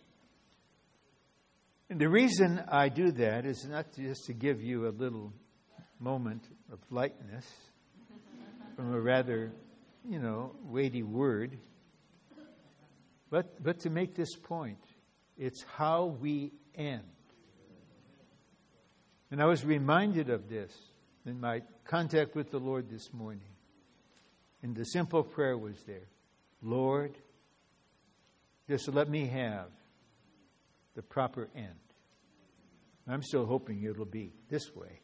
[1.89, 5.33] And the reason I do that is not just to give you a little
[6.01, 6.43] moment
[6.73, 7.47] of lightness,
[8.75, 9.53] from a rather,
[10.07, 11.59] you know, weighty word.
[13.31, 14.83] But, but to make this point,
[15.39, 17.03] it's how we end.
[19.31, 20.73] And I was reminded of this
[21.25, 23.49] in my contact with the Lord this morning.
[24.63, 26.09] And the simple prayer was there
[26.63, 27.17] Lord,
[28.69, 29.69] just let me have
[30.95, 31.75] the proper end.
[33.09, 35.01] I'm still hoping it'll be this way,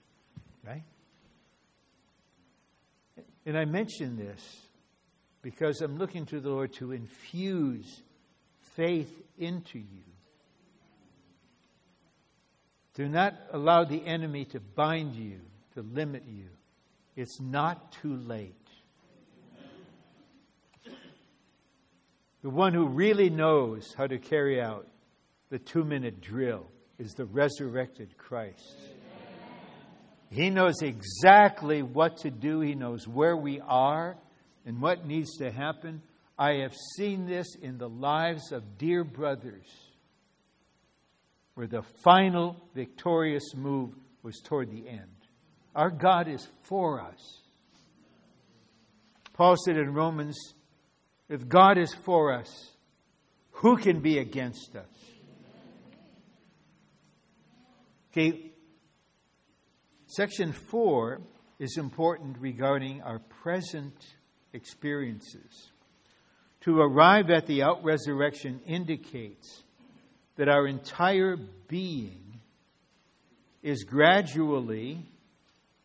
[0.66, 0.82] right?
[3.46, 4.40] And I mention this
[5.42, 8.02] because I'm looking to the Lord to infuse
[8.76, 10.11] faith into you.
[12.94, 15.40] Do not allow the enemy to bind you,
[15.74, 16.48] to limit you.
[17.16, 18.54] It's not too late.
[22.42, 24.88] The one who really knows how to carry out
[25.48, 26.66] the two minute drill
[26.98, 28.76] is the resurrected Christ.
[30.30, 34.16] He knows exactly what to do, He knows where we are
[34.64, 36.02] and what needs to happen.
[36.38, 39.66] I have seen this in the lives of dear brothers,
[41.54, 43.90] where the final victorious move
[44.22, 45.10] was toward the end.
[45.74, 47.40] Our God is for us.
[49.32, 50.36] Paul said in Romans,
[51.28, 52.72] if God is for us,
[53.50, 54.86] who can be against us?
[58.10, 58.52] Okay,
[60.06, 61.22] section four
[61.58, 63.94] is important regarding our present
[64.52, 65.70] experiences.
[66.62, 69.62] To arrive at the out resurrection indicates
[70.36, 71.36] that our entire
[71.68, 72.40] being
[73.62, 74.98] is gradually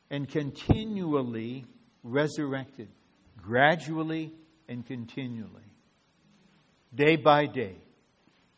[0.09, 1.65] and continually
[2.03, 2.87] resurrected.
[3.41, 4.31] Gradually
[4.67, 5.51] and continually.
[6.93, 7.75] Day by day,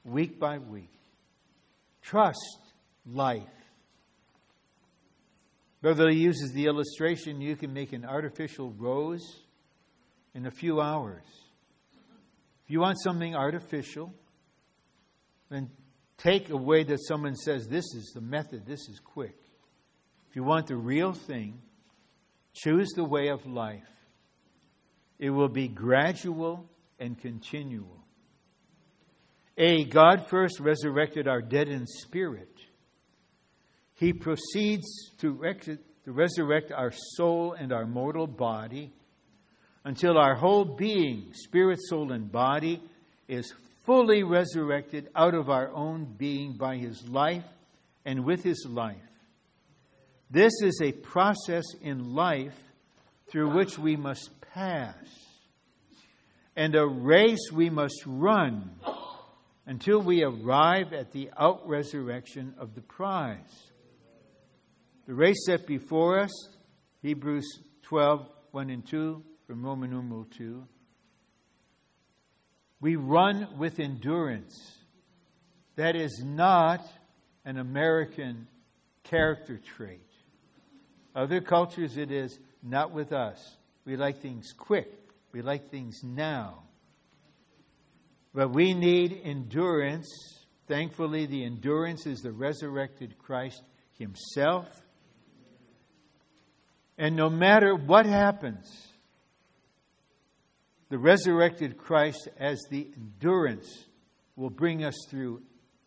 [0.06, 0.90] week by week.
[2.02, 2.60] Trust
[3.06, 3.44] life.
[5.82, 9.44] Brother uses the illustration you can make an artificial rose
[10.34, 11.24] in a few hours.
[12.66, 14.14] If you want something artificial,
[15.50, 15.70] then
[16.18, 19.38] take away that someone says, This is the method, this is quick.
[20.30, 21.62] If you want the real thing,
[22.54, 23.84] choose the way of life.
[25.18, 26.70] It will be gradual
[27.00, 28.04] and continual.
[29.58, 32.48] A, God first resurrected our dead in spirit.
[33.96, 35.38] He proceeds to,
[36.06, 38.94] resurrect our soul and our mortal body
[39.84, 42.82] until our whole being, spirit, soul, and body,
[43.28, 43.54] is
[43.90, 47.44] fully resurrected out of our own being by his life
[48.06, 48.96] and with his life.
[50.30, 52.54] This is a process in life
[53.32, 54.94] through which we must pass,
[56.56, 58.70] and a race we must run
[59.66, 63.72] until we arrive at the out resurrection of the prize.
[65.08, 66.50] The race set before us,
[67.02, 67.48] Hebrews
[67.82, 70.64] 12, 1 and 2, from Roman numeral 2.
[72.82, 74.56] We run with endurance.
[75.76, 76.82] That is not
[77.46, 78.48] an American
[79.04, 80.06] character trait.
[81.16, 83.58] Other cultures, it is not with us.
[83.86, 84.92] We like things quick,
[85.32, 86.64] we like things now.
[88.34, 90.08] But we need endurance.
[90.68, 93.64] Thankfully, the endurance is the resurrected Christ
[93.98, 94.68] Himself.
[96.98, 98.89] And no matter what happens,
[100.90, 103.86] the resurrected Christ as the endurance
[104.36, 105.42] will bring us through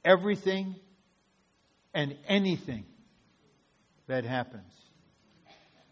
[0.05, 0.77] everything
[1.93, 2.85] and anything
[4.07, 4.73] that happens.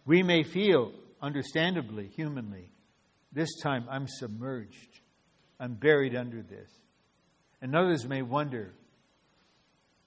[0.06, 2.72] We may feel, understandably, humanly,
[3.32, 5.00] this time I'm submerged,
[5.58, 6.68] I'm buried under this.
[7.62, 8.72] And others may wonder.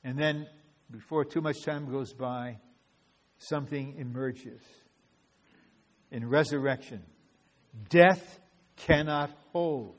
[0.04, 0.48] And then,
[0.90, 2.58] before too much time goes by,
[3.38, 4.62] something emerges
[6.12, 7.04] in resurrection.
[7.90, 8.40] Death
[8.76, 9.96] cannot hold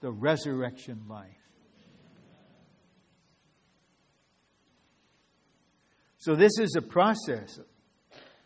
[0.00, 1.28] the resurrection life.
[6.18, 7.58] So, this is a process,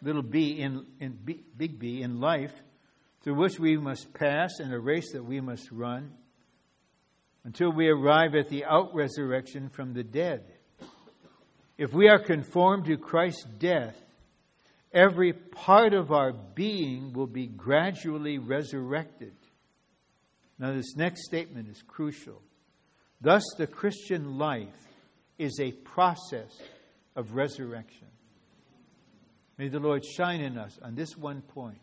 [0.00, 2.52] little b in, in b, big B in life,
[3.22, 6.12] through which we must pass and a race that we must run
[7.42, 10.44] until we arrive at the out resurrection from the dead.
[11.76, 13.96] If we are conformed to Christ's death,
[14.92, 19.34] every part of our being will be gradually resurrected.
[20.58, 22.40] Now, this next statement is crucial.
[23.20, 24.68] Thus, the Christian life
[25.38, 26.52] is a process
[27.16, 28.08] of resurrection.
[29.58, 31.78] May the Lord shine in us on this one point.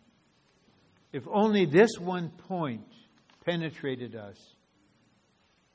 [1.13, 2.87] If only this one point
[3.45, 4.37] penetrated us,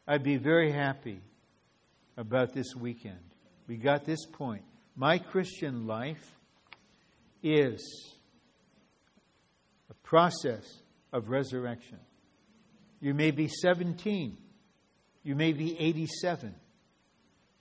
[0.06, 1.20] I'd be very happy
[2.16, 3.18] about this weekend.
[3.66, 4.62] We got this point.
[4.94, 6.32] My Christian life
[7.42, 8.14] is
[9.90, 10.64] a process
[11.12, 11.98] of resurrection.
[13.00, 14.36] You may be 17.
[15.22, 16.54] You may be 87.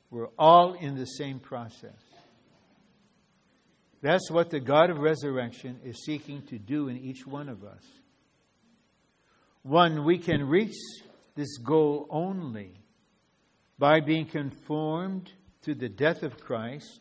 [0.10, 2.00] We're all in the same process.
[4.02, 7.84] That's what the God of resurrection is seeking to do in each one of us.
[9.64, 10.76] One, we can reach
[11.36, 12.80] this goal only
[13.80, 15.32] by being conformed
[15.64, 17.00] to the death of Christ,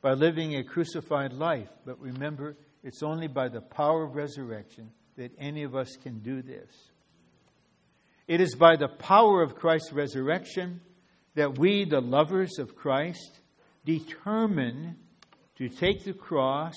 [0.00, 1.68] by living a crucified life.
[1.84, 6.40] But remember, it's only by the power of resurrection that any of us can do
[6.40, 6.91] this.
[8.32, 10.80] It is by the power of Christ's resurrection
[11.34, 13.40] that we, the lovers of Christ,
[13.84, 14.96] determine
[15.56, 16.74] to take the cross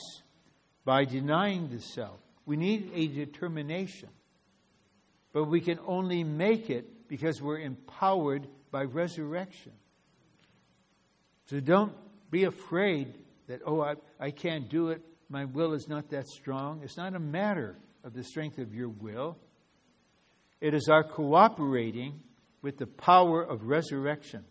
[0.84, 2.20] by denying the self.
[2.46, 4.10] We need a determination.
[5.32, 9.72] But we can only make it because we're empowered by resurrection.
[11.46, 11.94] So don't
[12.32, 13.14] be afraid
[13.48, 15.02] that, oh, I, I can't do it.
[15.30, 16.82] My will is not that strong.
[16.84, 19.38] It's not a matter of the strength of your will,
[20.62, 22.22] it is our cooperating
[22.62, 24.44] with the power of resurrection.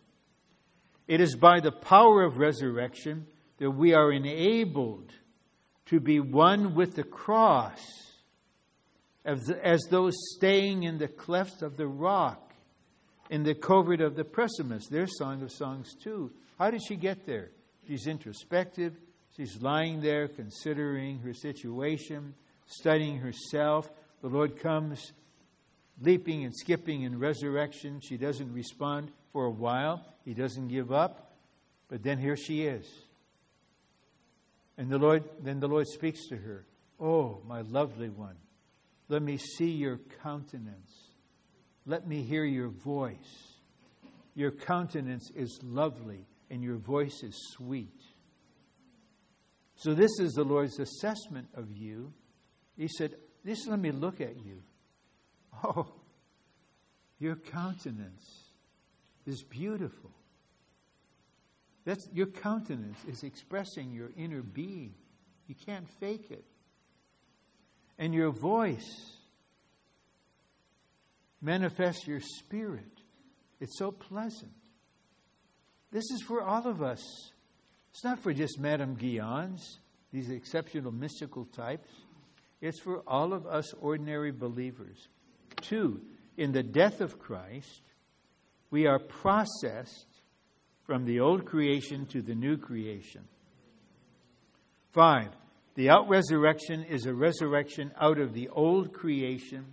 [1.07, 3.27] It is by the power of resurrection
[3.59, 5.13] that we are enabled
[5.87, 7.81] to be one with the cross,
[9.25, 12.55] as, as those staying in the cleft of the rock,
[13.31, 14.87] in the covert of the precipice.
[14.89, 16.31] Their Song of Songs, too.
[16.59, 17.51] How did she get there?
[17.87, 18.95] She's introspective.
[19.37, 22.35] She's lying there considering her situation,
[22.67, 23.91] studying herself.
[24.23, 25.13] The Lord comes
[26.01, 28.01] leaping and skipping in resurrection.
[28.03, 30.05] She doesn't respond for a while.
[30.25, 31.33] He doesn't give up.
[31.89, 32.87] But then here she is.
[34.77, 36.67] And the Lord, then the Lord speaks to her.
[36.99, 38.37] Oh, my lovely one,
[39.09, 40.91] let me see your countenance.
[41.87, 43.53] Let me hear your voice.
[44.35, 48.01] Your countenance is lovely and your voice is sweet.
[49.77, 52.13] So, this is the Lord's assessment of you.
[52.77, 54.63] He said, Just let me look at you.
[55.63, 55.87] Oh,
[57.19, 58.25] your countenance
[59.27, 60.11] is beautiful.
[61.85, 64.95] That's, your countenance is expressing your inner being.
[65.47, 66.45] You can't fake it.
[67.99, 69.17] And your voice
[71.41, 73.03] manifests your spirit.
[73.61, 74.53] It's so pleasant.
[75.93, 77.03] This is for all of us.
[77.91, 79.61] It's not for just Madame Guyons,
[80.13, 81.89] these exceptional mystical types.
[82.61, 85.09] It's for all of us ordinary believers.
[85.69, 86.01] Two,
[86.37, 87.81] in the death of Christ,
[88.71, 90.07] we are processed
[90.87, 93.23] from the old creation to the new creation.
[94.93, 95.29] Five,
[95.75, 99.65] the out resurrection is a resurrection out of the old creation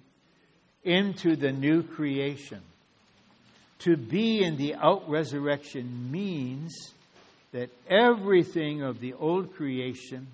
[0.84, 2.61] into the new creation.
[3.80, 6.93] To be in the out resurrection means
[7.51, 10.27] that everything of the old creation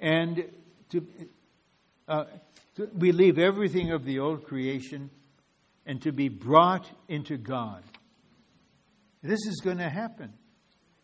[0.00, 0.44] and
[0.90, 1.06] to,
[2.10, 2.24] uh,
[2.98, 5.10] we leave everything of the old creation
[5.86, 7.82] and to be brought into God.
[9.22, 10.32] This is going to happen.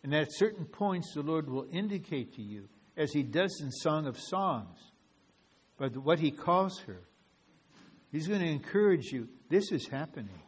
[0.03, 4.07] And at certain points, the Lord will indicate to you, as He does in Song
[4.07, 4.79] of Songs,
[5.79, 7.03] but what He calls her.
[8.11, 10.41] He's going to encourage you this is happening.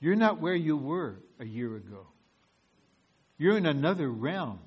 [0.00, 2.06] You're not where you were a year ago,
[3.36, 4.58] you're in another realm.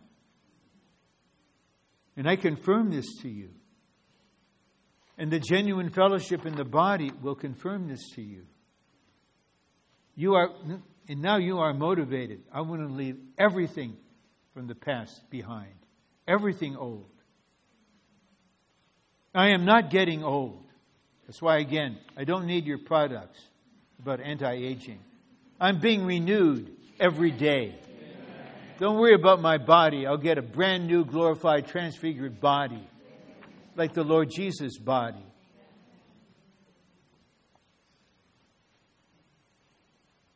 [2.18, 3.49] And I confirm this to you.
[5.22, 8.41] And the genuine fellowship in the body will confirm this to you.
[10.15, 10.49] You are,
[11.07, 12.41] and now you are motivated.
[12.52, 13.98] I want to leave everything
[14.56, 15.76] from the past behind,
[16.27, 17.06] everything old.
[19.35, 20.65] I am not getting old.
[21.27, 23.39] That's why, again, I don't need your products
[23.99, 25.02] about anti aging.
[25.60, 27.76] I'm being renewed every day.
[28.80, 30.07] Don't worry about my body.
[30.07, 32.88] I'll get a brand new, glorified, transfigured body
[33.76, 35.26] like the Lord Jesus' body.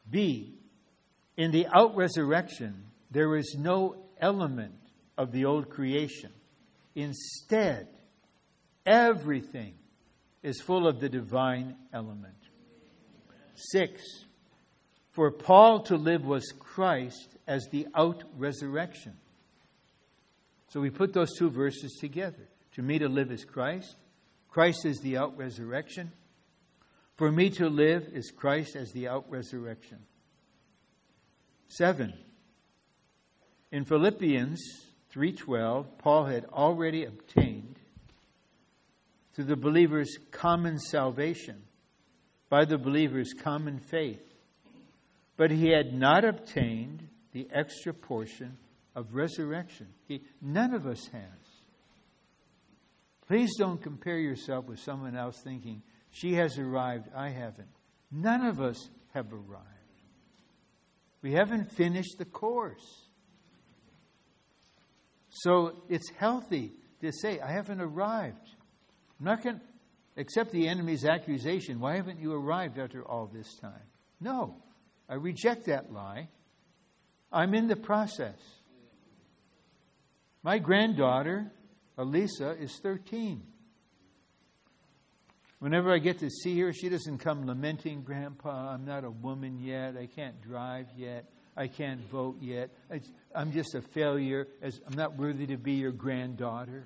[0.10, 0.53] B.
[1.38, 4.76] In the out resurrection, there is no element
[5.18, 6.32] of the old creation.
[6.95, 7.88] Instead,
[8.86, 9.74] everything
[10.44, 12.36] is full of the divine element.
[13.56, 14.02] Six,
[15.12, 19.14] for Paul to live was Christ as the out resurrection.
[20.70, 22.48] So we put those two verses together.
[22.76, 23.96] To me to live is Christ.
[24.50, 26.12] Christ is the out resurrection.
[27.16, 30.00] For me to live is Christ as the out resurrection.
[31.70, 32.14] Seven.
[33.72, 34.60] In Philippians
[35.10, 37.80] 3:12, Paul had already obtained
[39.34, 41.64] through the believer's common salvation
[42.50, 44.34] by the believer's common faith.
[45.38, 48.58] But he had not obtained the extra portion
[48.94, 49.94] of resurrection.
[50.08, 51.45] He, none of us has.
[53.28, 55.82] Please don't compare yourself with someone else thinking,
[56.12, 57.70] she has arrived, I haven't.
[58.12, 59.66] None of us have arrived.
[61.22, 63.08] We haven't finished the course.
[65.30, 66.72] So it's healthy
[67.02, 68.48] to say, I haven't arrived.
[69.20, 69.62] I'm not going to
[70.22, 71.80] accept the enemy's accusation.
[71.80, 73.82] Why haven't you arrived after all this time?
[74.22, 74.56] No,
[75.10, 76.30] I reject that lie.
[77.32, 78.40] I'm in the process.
[80.44, 81.52] My granddaughter,
[81.98, 83.42] Elisa, is 13.
[85.60, 89.60] Whenever I get to see her, she doesn't come lamenting, Grandpa, I'm not a woman
[89.60, 89.96] yet.
[89.98, 91.26] I can't drive yet.
[91.58, 92.70] I can't vote yet.
[93.34, 94.48] I'm just a failure.
[94.62, 96.84] As I'm not worthy to be your granddaughter.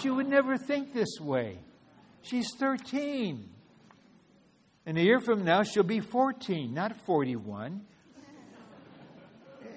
[0.00, 1.58] she would never think this way.
[2.20, 3.48] She's 13.
[4.84, 7.80] And a year from now, she'll be 14, not 41.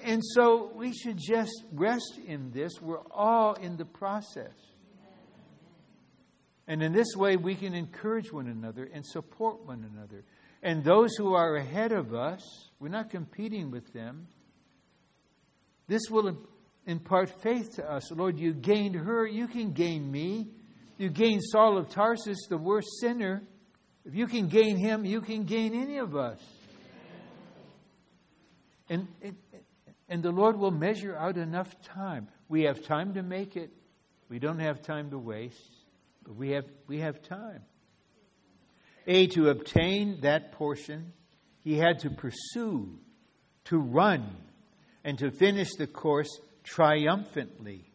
[0.05, 2.73] And so we should just rest in this.
[2.79, 4.53] We're all in the process.
[6.67, 10.23] And in this way, we can encourage one another and support one another.
[10.61, 12.41] And those who are ahead of us,
[12.79, 14.27] we're not competing with them.
[15.87, 16.37] This will
[16.85, 18.11] impart faith to us.
[18.11, 20.49] Lord, you gained her, you can gain me.
[20.97, 23.41] You gained Saul of Tarsus, the worst sinner.
[24.05, 26.39] If you can gain him, you can gain any of us.
[28.87, 29.07] And,
[30.07, 32.27] and the Lord will measure out enough time.
[32.47, 33.71] We have time to make it.
[34.29, 35.71] We don't have time to waste,
[36.23, 37.61] but we have, we have time.
[39.07, 41.13] A, to obtain that portion,
[41.63, 42.99] he had to pursue,
[43.65, 44.35] to run,
[45.03, 46.29] and to finish the course
[46.63, 47.91] triumphantly.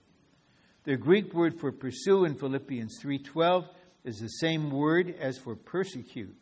[0.85, 3.69] The Greek word for pursue in Philippians 3:12
[4.05, 6.37] is the same word as for persecute.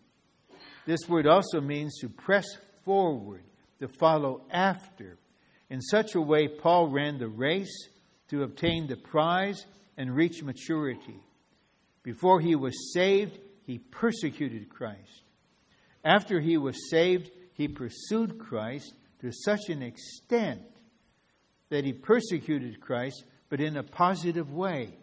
[0.87, 2.47] This word also means to press
[2.85, 3.45] forward,
[3.81, 5.19] to follow after.
[5.71, 7.89] In such a way Paul ran the race
[8.29, 9.67] to obtain the prize
[9.97, 11.21] and reach maturity.
[12.03, 15.23] Before he was saved, he persecuted Christ.
[16.05, 20.63] After he was saved, he pursued Christ to such an extent
[21.71, 24.95] that he persecuted Christ, but in a positive way.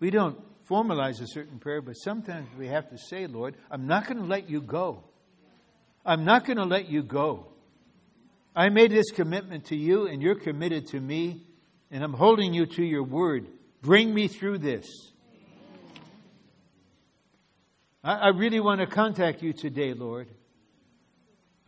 [0.00, 4.06] We don't formalize a certain prayer, but sometimes we have to say, Lord, I'm not
[4.06, 5.04] going to let you go.
[6.04, 7.48] I'm not going to let you go.
[8.56, 11.44] I made this commitment to you, and you're committed to me,
[11.90, 13.46] and I'm holding you to your word.
[13.82, 14.86] Bring me through this.
[18.02, 20.28] I, I really want to contact you today, Lord.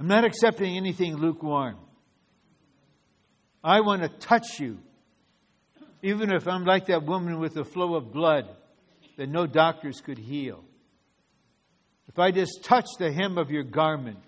[0.00, 1.76] I'm not accepting anything lukewarm.
[3.62, 4.78] I want to touch you.
[6.02, 8.48] Even if I'm like that woman with the flow of blood
[9.18, 10.64] that no doctors could heal.
[12.06, 14.20] If I just touch the hem of your garment,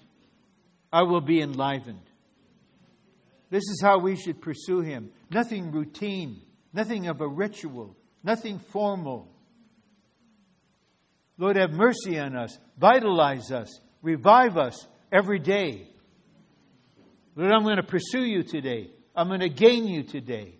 [0.92, 2.09] I will be enlivened.
[3.50, 5.10] This is how we should pursue him.
[5.30, 6.40] Nothing routine,
[6.72, 9.28] nothing of a ritual, nothing formal.
[11.36, 15.88] Lord, have mercy on us, vitalize us, revive us every day.
[17.34, 18.90] Lord, I'm going to pursue you today.
[19.16, 20.54] I'm going to gain you today.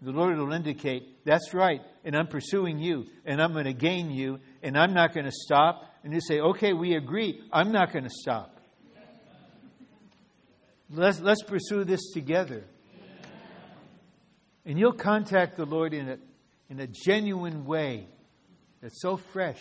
[0.00, 4.10] The Lord will indicate, that's right, and I'm pursuing you, and I'm going to gain
[4.10, 5.84] you, and I'm not going to stop.
[6.02, 8.58] And you say, okay, we agree, I'm not going to stop.
[10.94, 12.64] Let's, let's pursue this together.
[14.64, 16.18] And you'll contact the Lord in a,
[16.68, 18.06] in a genuine way
[18.80, 19.58] that's so fresh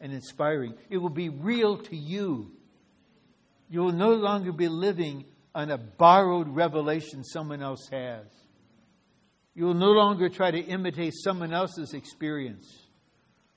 [0.00, 0.74] and inspiring.
[0.90, 2.50] It will be real to you.
[3.68, 5.24] You will no longer be living
[5.54, 8.26] on a borrowed revelation someone else has.
[9.54, 12.66] You will no longer try to imitate someone else's experience.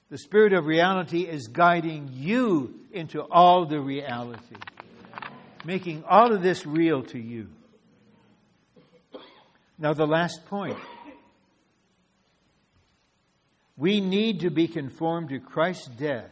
[0.09, 4.55] The Spirit of reality is guiding you into all the reality,
[5.67, 7.49] making all of this real to you.
[9.77, 10.77] Now, the last point.
[13.75, 16.31] We need to be conformed to Christ's death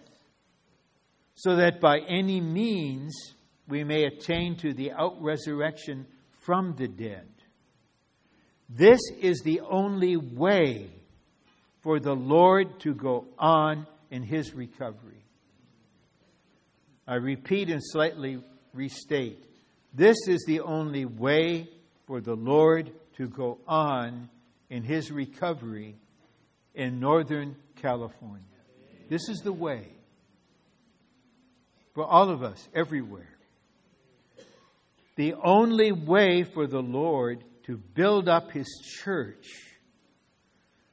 [1.33, 3.13] so that by any means
[3.67, 6.07] we may attain to the out resurrection
[6.45, 7.27] from the dead.
[8.69, 10.89] This is the only way
[11.81, 15.25] for the Lord to go on in his recovery.
[17.05, 18.41] I repeat and slightly
[18.75, 19.43] restate
[19.95, 21.69] this is the only way
[22.05, 24.29] for the Lord to go on
[24.69, 25.95] in his recovery
[26.73, 28.43] in Northern California.
[29.09, 29.87] This is the way
[31.93, 33.29] for all of us, everywhere.
[35.15, 38.67] The only way for the Lord to build up His
[39.01, 39.47] church,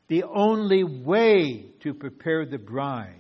[0.07, 3.17] the only way to prepare the bride,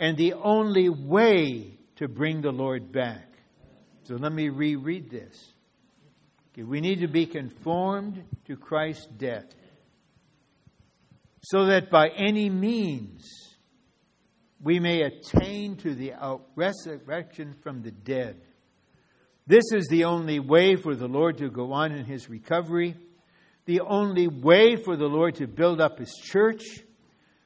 [0.00, 3.27] and the only way to bring the Lord back.
[4.08, 5.52] So let me reread this.
[6.56, 9.54] We need to be conformed to Christ's death
[11.42, 13.28] so that by any means
[14.62, 16.14] we may attain to the
[16.56, 18.40] resurrection from the dead.
[19.46, 22.96] This is the only way for the Lord to go on in his recovery,
[23.66, 26.62] the only way for the Lord to build up his church,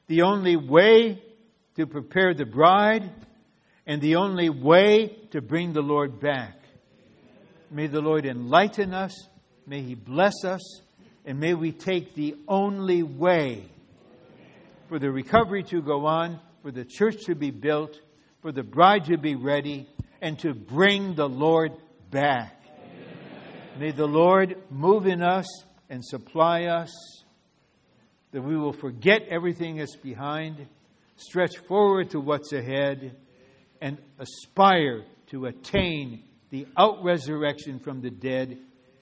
[0.07, 1.21] the only way
[1.75, 3.11] to prepare the bride,
[3.85, 6.57] and the only way to bring the Lord back.
[7.69, 9.27] May the Lord enlighten us,
[9.65, 10.81] may he bless us,
[11.25, 13.65] and may we take the only way
[14.89, 17.99] for the recovery to go on, for the church to be built,
[18.41, 19.87] for the bride to be ready,
[20.21, 21.71] and to bring the Lord
[22.11, 22.61] back.
[22.77, 23.79] Amen.
[23.79, 25.47] May the Lord move in us
[25.89, 26.91] and supply us,
[28.31, 30.67] that we will forget everything that's behind,
[31.15, 33.15] stretch forward to what's ahead,
[33.83, 38.57] and aspire to attain the out resurrection from the dead,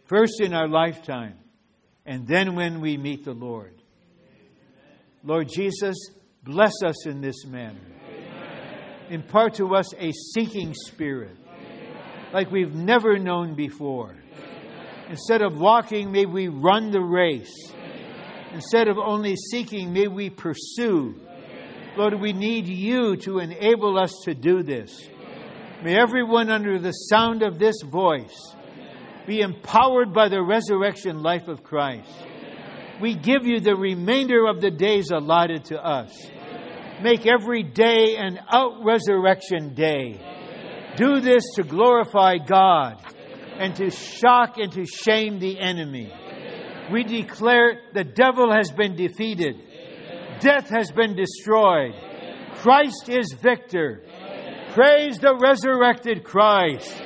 [0.05, 1.35] first in our lifetime,
[2.03, 3.75] and then when we meet the Lord.
[5.23, 5.95] Lord Jesus,
[6.43, 7.79] bless us in this manner.
[9.11, 11.37] Impart to us a seeking spirit
[12.33, 14.15] like we've never known before.
[15.09, 17.71] Instead of walking, may we run the race.
[18.53, 21.19] Instead of only seeking, may we pursue.
[21.97, 25.09] Lord, we need you to enable us to do this.
[25.83, 28.55] May everyone under the sound of this voice
[29.27, 32.09] be empowered by the resurrection life of Christ
[33.01, 36.15] we give you the remainder of the days allotted to us.
[37.01, 40.21] Make every day an out resurrection day.
[40.95, 43.01] Do this to glorify God
[43.57, 46.13] and to shock and to shame the enemy.
[46.91, 49.55] We declare the devil has been defeated,
[50.41, 51.93] death has been destroyed,
[52.55, 54.01] Christ is victor.
[54.73, 57.01] Praise the resurrected Christ.